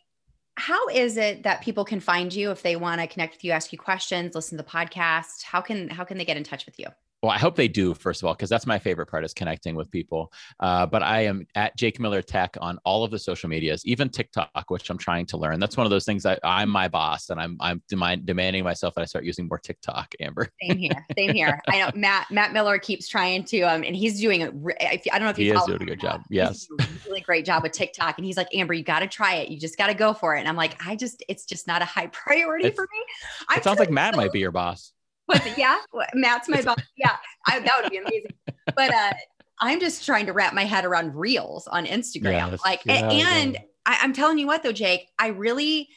[0.57, 3.53] how is it that people can find you if they want to connect with you,
[3.53, 5.43] ask you questions, listen to the podcast?
[5.43, 6.87] How can how can they get in touch with you?
[7.25, 9.75] Well, I hope they do, first of all, because that's my favorite part is connecting
[9.75, 10.31] with people.
[10.61, 14.11] Uh, but I am at Jake Miller Tech on all of the social medias, even
[14.11, 15.59] TikTok, which I'm trying to learn.
[15.59, 18.95] That's one of those things that I'm my boss and I'm I'm demand, demanding myself
[18.97, 20.51] that I start using more TikTok, Amber.
[20.61, 21.07] Same here.
[21.17, 21.63] Same here.
[21.67, 24.49] I know Matt Matt Miller keeps trying to um and he's doing a
[24.85, 26.21] I don't know if he is doing a good job.
[26.31, 26.67] Yes.
[26.79, 28.19] a really great job with TikTok.
[28.19, 29.49] And he's like, Amber, you got to try it.
[29.49, 30.41] You just got to go for it.
[30.41, 33.05] And I'm like, I just it's just not a high priority it's, for me.
[33.49, 34.93] I it sounds like Matt so- might be your boss.
[35.27, 35.79] But yeah,
[36.15, 36.77] Matt's my boss.
[36.97, 37.17] Yeah,
[37.47, 38.33] I, that would be amazing.
[38.77, 39.13] But uh,
[39.61, 42.51] I'm just trying to wrap my head around reels on Instagram.
[42.51, 45.89] Yes, like, yeah, and, I, I'm telling you what, though, Jake, I really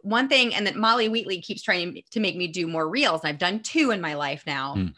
[0.00, 3.20] one thing, and that Molly Wheatley keeps trying to make me do more reels.
[3.22, 4.74] And I've done two in my life now.
[4.74, 4.94] Mm.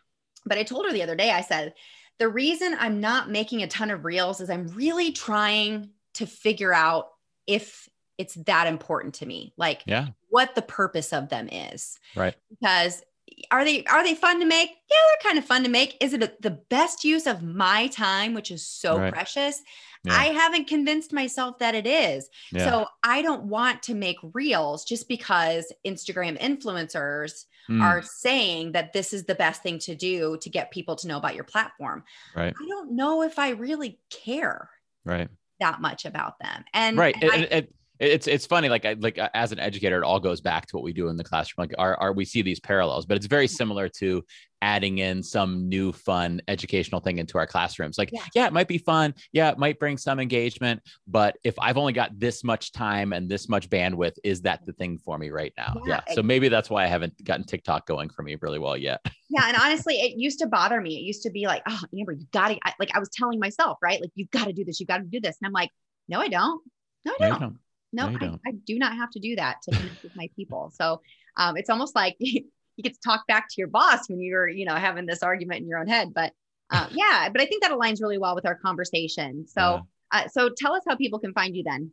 [0.46, 1.74] But I told her the other day, I said,
[2.18, 6.72] the reason I'm not making a ton of reels is I'm really trying to figure
[6.72, 7.08] out
[7.46, 10.08] if it's that important to me, like yeah.
[10.28, 11.98] what the purpose of them is.
[12.14, 12.34] Right.
[12.48, 13.02] Because
[13.50, 14.70] are they are they fun to make?
[14.70, 15.96] Yeah they're kind of fun to make.
[16.00, 19.12] Is it a, the best use of my time which is so right.
[19.12, 19.62] precious?
[20.06, 20.12] Yeah.
[20.12, 22.28] i haven't convinced myself that it is.
[22.52, 22.64] Yeah.
[22.68, 27.82] so i don't want to make reels just because instagram influencers mm.
[27.82, 31.16] are saying that this is the best thing to do to get people to know
[31.16, 32.04] about your platform.
[32.34, 32.54] Right.
[32.54, 34.70] I don't know if i really care
[35.04, 35.28] right.
[35.60, 36.64] that much about them.
[36.72, 37.14] And right.
[37.20, 40.04] and I, it, it, it's it's funny like I, like uh, as an educator it
[40.04, 42.42] all goes back to what we do in the classroom like are, are we see
[42.42, 43.54] these parallels but it's very mm-hmm.
[43.54, 44.24] similar to
[44.62, 48.24] adding in some new fun educational thing into our classrooms like yeah.
[48.34, 48.46] yeah.
[48.46, 52.18] it might be fun yeah it might bring some engagement but if i've only got
[52.18, 55.80] this much time and this much bandwidth is that the thing for me right now
[55.86, 56.14] yeah, yeah.
[56.14, 59.46] so maybe that's why i haven't gotten tiktok going for me really well yet yeah
[59.46, 62.26] and honestly it used to bother me it used to be like oh amber you
[62.32, 65.20] gotta like i was telling myself right like you gotta do this you gotta do
[65.20, 65.70] this and i'm like
[66.08, 66.62] no i don't
[67.04, 67.58] no i don't,
[67.94, 70.72] no, I, I, do not have to do that to connect with my people.
[70.74, 71.00] So
[71.36, 72.42] um, it's almost like you
[72.82, 75.68] get to talk back to your boss when you're, you know, having this argument in
[75.68, 76.12] your own head.
[76.14, 76.32] But
[76.70, 79.46] uh, yeah, but I think that aligns really well with our conversation.
[79.46, 79.80] So yeah.
[80.12, 81.92] Uh, so tell us how people can find you then.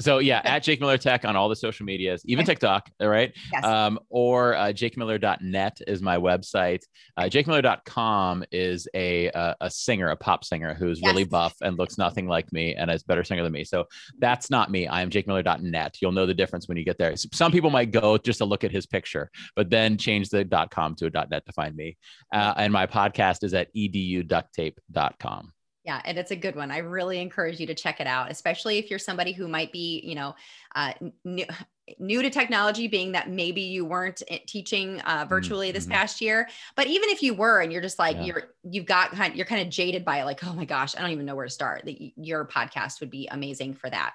[0.00, 2.42] So yeah, at Jake Miller Tech on all the social medias, even.
[2.52, 3.32] TikTok, all right?
[3.52, 3.64] Yes.
[3.64, 6.82] Um, or uh, jakemiller.net is my website.
[7.16, 11.08] Uh, jakemiller.com is a, a, a singer, a pop singer who's yes.
[11.08, 13.64] really buff and looks nothing like me and is better singer than me.
[13.64, 13.84] So
[14.18, 14.86] that's not me.
[14.88, 15.98] I am jakemiller.net.
[16.00, 17.14] You'll know the difference when you get there.
[17.16, 20.94] Some people might go just to look at his picture, but then change the .com
[20.96, 21.96] to a .net to find me.
[22.32, 25.52] Uh, and my podcast is at eduducttape.com.
[25.84, 26.70] Yeah, and it's a good one.
[26.70, 30.00] I really encourage you to check it out, especially if you're somebody who might be,
[30.04, 30.36] you know,
[30.76, 30.92] uh,
[31.24, 31.44] new,
[31.98, 35.74] new to technology, being that maybe you weren't eh, teaching uh, mm, virtually mm-hmm.
[35.74, 36.48] this past year.
[36.76, 38.22] But even if you were, and you're just like yeah.
[38.22, 41.00] you're, you've got kind, you're kind of jaded by it, like, oh my gosh, I
[41.00, 41.84] don't even know where to start.
[41.84, 44.14] The, your podcast would be amazing for that.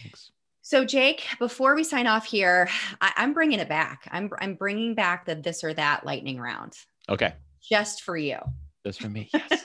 [0.00, 0.30] Thanks.
[0.60, 2.68] So, Jake, before we sign off here,
[3.00, 4.06] I, I'm bringing it back.
[4.12, 6.74] I'm I'm bringing back the this or that lightning round.
[7.08, 7.32] Okay.
[7.62, 8.36] Just for you.
[8.84, 9.30] Just for me.
[9.50, 9.64] Yes.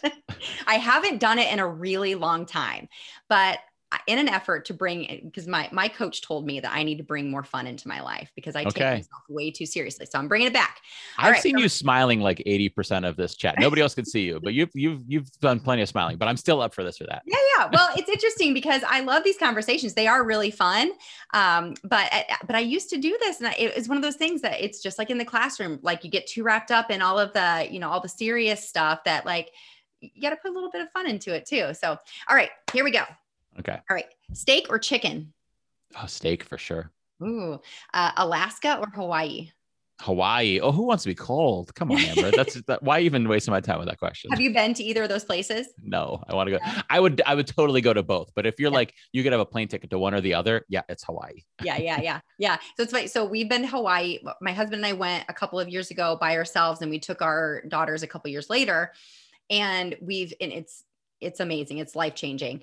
[0.68, 2.90] I haven't done it in a really long time,
[3.30, 3.60] but
[4.08, 7.04] in an effort to bring because my my coach told me that I need to
[7.04, 8.72] bring more fun into my life because I okay.
[8.72, 10.06] take myself way too seriously.
[10.10, 10.80] So I'm bringing it back.
[11.18, 13.60] All I've right, seen so- you smiling like 80% of this chat.
[13.60, 16.38] Nobody else can see you, but you've you've you've done plenty of smiling, but I'm
[16.38, 17.24] still up for this or that.
[17.26, 17.70] Yeah, yeah.
[17.72, 19.94] Well, it's interesting because I love these conversations.
[19.94, 20.92] They are really fun.
[21.34, 24.16] Um, but uh, but I used to do this and it was one of those
[24.16, 27.02] things that it's just like in the classroom, like you get too wrapped up in
[27.02, 29.52] all of the, you know, all the serious stuff that like
[30.14, 31.74] you got to put a little bit of fun into it too.
[31.74, 31.98] So,
[32.28, 33.04] all right, here we go.
[33.60, 33.80] Okay.
[33.90, 34.08] All right.
[34.34, 35.34] Steak or chicken?
[36.02, 36.92] Oh, steak for sure.
[37.22, 37.60] Ooh,
[37.94, 39.52] uh, Alaska or Hawaii?
[40.02, 40.60] Hawaii.
[40.60, 41.74] Oh, who wants to be cold?
[41.76, 42.32] Come on, Amber.
[42.36, 44.32] That's that, why even wasting my time with that question.
[44.32, 45.68] Have you been to either of those places?
[45.82, 46.66] No, I want to go.
[46.90, 48.32] I would, I would totally go to both.
[48.36, 48.78] But if you're yeah.
[48.78, 50.66] like, you could have a plane ticket to one or the other.
[50.68, 51.44] Yeah, it's Hawaii.
[51.64, 52.58] yeah, yeah, yeah, yeah.
[52.76, 53.08] So it's funny.
[53.08, 54.20] So we've been to Hawaii.
[54.42, 57.22] My husband and I went a couple of years ago by ourselves, and we took
[57.22, 58.92] our daughters a couple years later
[59.50, 60.84] and we've and it's
[61.22, 61.78] it's amazing.
[61.78, 62.62] It's life changing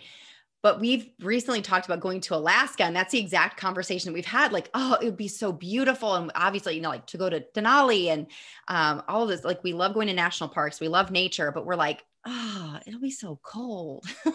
[0.63, 4.25] but we've recently talked about going to Alaska and that's the exact conversation that we've
[4.25, 6.15] had like oh it would be so beautiful.
[6.15, 8.27] And obviously you know like to go to Denali and
[8.69, 10.81] um, all of this like we love going to national parks.
[10.81, 14.05] We love nature but we're like oh it'll be so cold.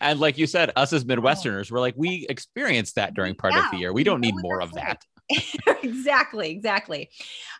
[0.00, 3.64] And like you said us as midwesterners we're like we experienced that during part yeah,
[3.64, 3.92] of the year.
[3.92, 5.02] We don't need more of that.
[5.82, 7.10] exactly exactly.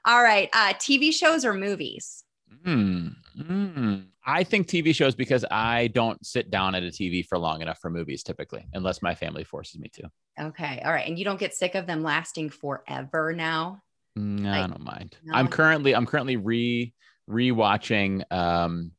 [0.04, 2.24] All right uh tv shows or movies
[2.64, 3.08] Hmm.
[3.38, 4.06] Mm.
[4.24, 7.78] I think TV shows because I don't sit down at a TV for long enough
[7.78, 10.10] for movies typically, unless my family forces me to.
[10.40, 10.82] Okay.
[10.84, 11.06] All right.
[11.06, 13.82] And you don't get sick of them lasting forever now?
[14.16, 15.16] No, like, I don't mind.
[15.24, 15.34] No?
[15.34, 16.92] I'm currently I'm currently re
[17.30, 18.92] rewatching um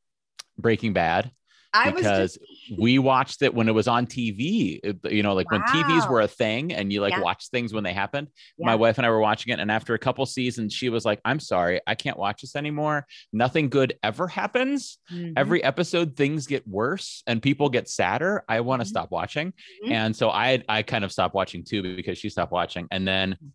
[0.58, 1.32] Breaking Bad.
[1.74, 2.80] I because just...
[2.80, 4.80] we watched it when it was on TV.
[5.10, 5.60] You know, like wow.
[5.60, 7.22] when TVs were a thing and you like yeah.
[7.22, 8.28] watch things when they happened.
[8.58, 8.66] Yeah.
[8.66, 11.20] My wife and I were watching it, and after a couple seasons, she was like,
[11.26, 13.06] "I'm sorry, I can't watch this anymore.
[13.34, 14.98] Nothing good ever happens.
[15.12, 15.34] Mm-hmm.
[15.38, 18.44] Every episode, things get worse and people get sadder.
[18.48, 18.90] I want to mm-hmm.
[18.90, 19.54] stop watching."
[19.84, 19.92] Mm-hmm.
[19.92, 23.32] And so I I kind of stopped watching too because she stopped watching, and then
[23.32, 23.48] mm-hmm.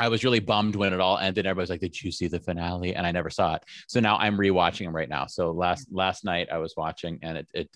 [0.00, 1.46] I was really bummed when it all ended.
[1.46, 3.64] Everybody's like, "Did you see the finale?" And I never saw it.
[3.86, 5.26] So now I'm rewatching them right now.
[5.26, 7.68] So last last night I was watching, and it it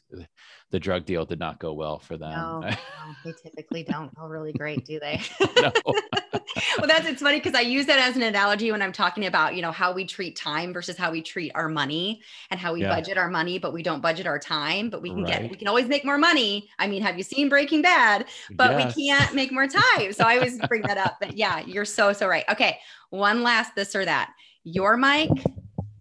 [0.74, 2.32] the drug deal did not go well for them.
[2.32, 2.76] No, no
[3.24, 5.20] they typically don't go really great, do they?
[5.56, 5.70] no.
[5.84, 9.54] well, that's it's funny because I use that as an analogy when I'm talking about
[9.54, 12.82] you know how we treat time versus how we treat our money and how we
[12.82, 12.92] yeah.
[12.92, 14.90] budget our money, but we don't budget our time.
[14.90, 15.42] But we can right.
[15.42, 16.68] get we can always make more money.
[16.80, 18.26] I mean, have you seen Breaking Bad?
[18.50, 18.96] But yes.
[18.96, 20.12] we can't make more time.
[20.12, 21.18] So I always bring that up.
[21.20, 22.44] But yeah, you're so so right.
[22.50, 22.78] Okay,
[23.10, 24.32] one last this or that.
[24.64, 25.30] Your mic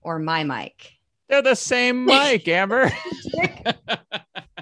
[0.01, 0.93] or my mic?
[1.29, 2.91] They're the same mic, Amber.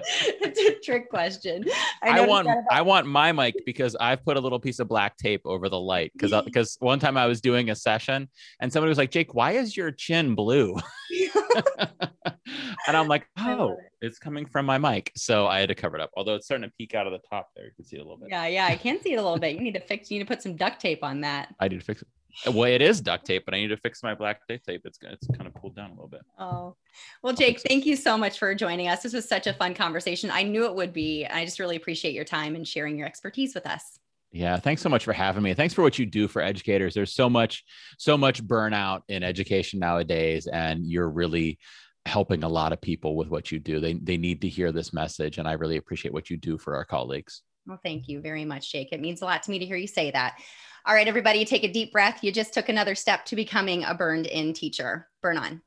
[0.04, 1.64] It's a trick question.
[2.02, 5.16] I, I want I want my mic because I've put a little piece of black
[5.16, 8.28] tape over the light because because uh, one time I was doing a session
[8.60, 10.76] and somebody was like, Jake, why is your chin blue?
[12.86, 15.12] and I'm like, oh, it's coming from my mic.
[15.16, 16.10] So I had to cover it up.
[16.16, 17.66] Although it's starting to peek out of the top there.
[17.66, 18.28] You can see it a little bit.
[18.30, 19.54] Yeah, yeah, I can see it a little bit.
[19.54, 21.54] You need to fix, you need to put some duct tape on that.
[21.60, 22.08] I need to fix it.
[22.46, 24.82] Well, it is duct tape, but I need to fix my black duct tape.
[24.84, 26.22] It's it's kind of pulled down a little bit.
[26.38, 26.76] Oh,
[27.22, 29.02] well, Jake, thank you so much for joining us.
[29.02, 30.30] This was such a fun conversation.
[30.30, 31.26] I knew it would be.
[31.26, 33.98] I just really appreciate your time and sharing your expertise with us.
[34.32, 35.52] Yeah, thanks so much for having me.
[35.52, 36.94] Thanks for what you do for educators.
[36.94, 37.64] There's so much,
[37.98, 41.58] so much burnout in education nowadays, and you're really
[42.06, 43.78] helping a lot of people with what you do.
[43.78, 46.76] They they need to hear this message, and I really appreciate what you do for
[46.76, 47.42] our colleagues.
[47.66, 48.88] Well, thank you very much, Jake.
[48.90, 50.38] It means a lot to me to hear you say that.
[50.84, 52.24] All right, everybody, take a deep breath.
[52.24, 55.08] You just took another step to becoming a burned in teacher.
[55.20, 55.62] Burn on.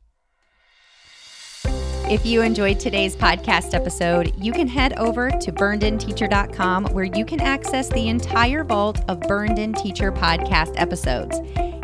[2.07, 7.39] If you enjoyed today's podcast episode, you can head over to burnedinteacher.com where you can
[7.39, 11.39] access the entire vault of Burned In Teacher podcast episodes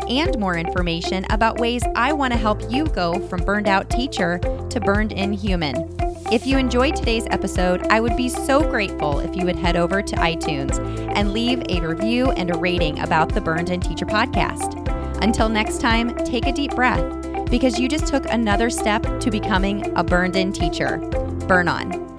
[0.08, 4.38] and more information about ways I want to help you go from burned out teacher
[4.68, 6.01] to burned in human.
[6.32, 10.00] If you enjoyed today's episode, I would be so grateful if you would head over
[10.00, 10.78] to iTunes
[11.14, 14.78] and leave a review and a rating about the Burned In Teacher podcast.
[15.22, 19.94] Until next time, take a deep breath because you just took another step to becoming
[19.94, 20.96] a burned in teacher.
[21.48, 22.11] Burn on.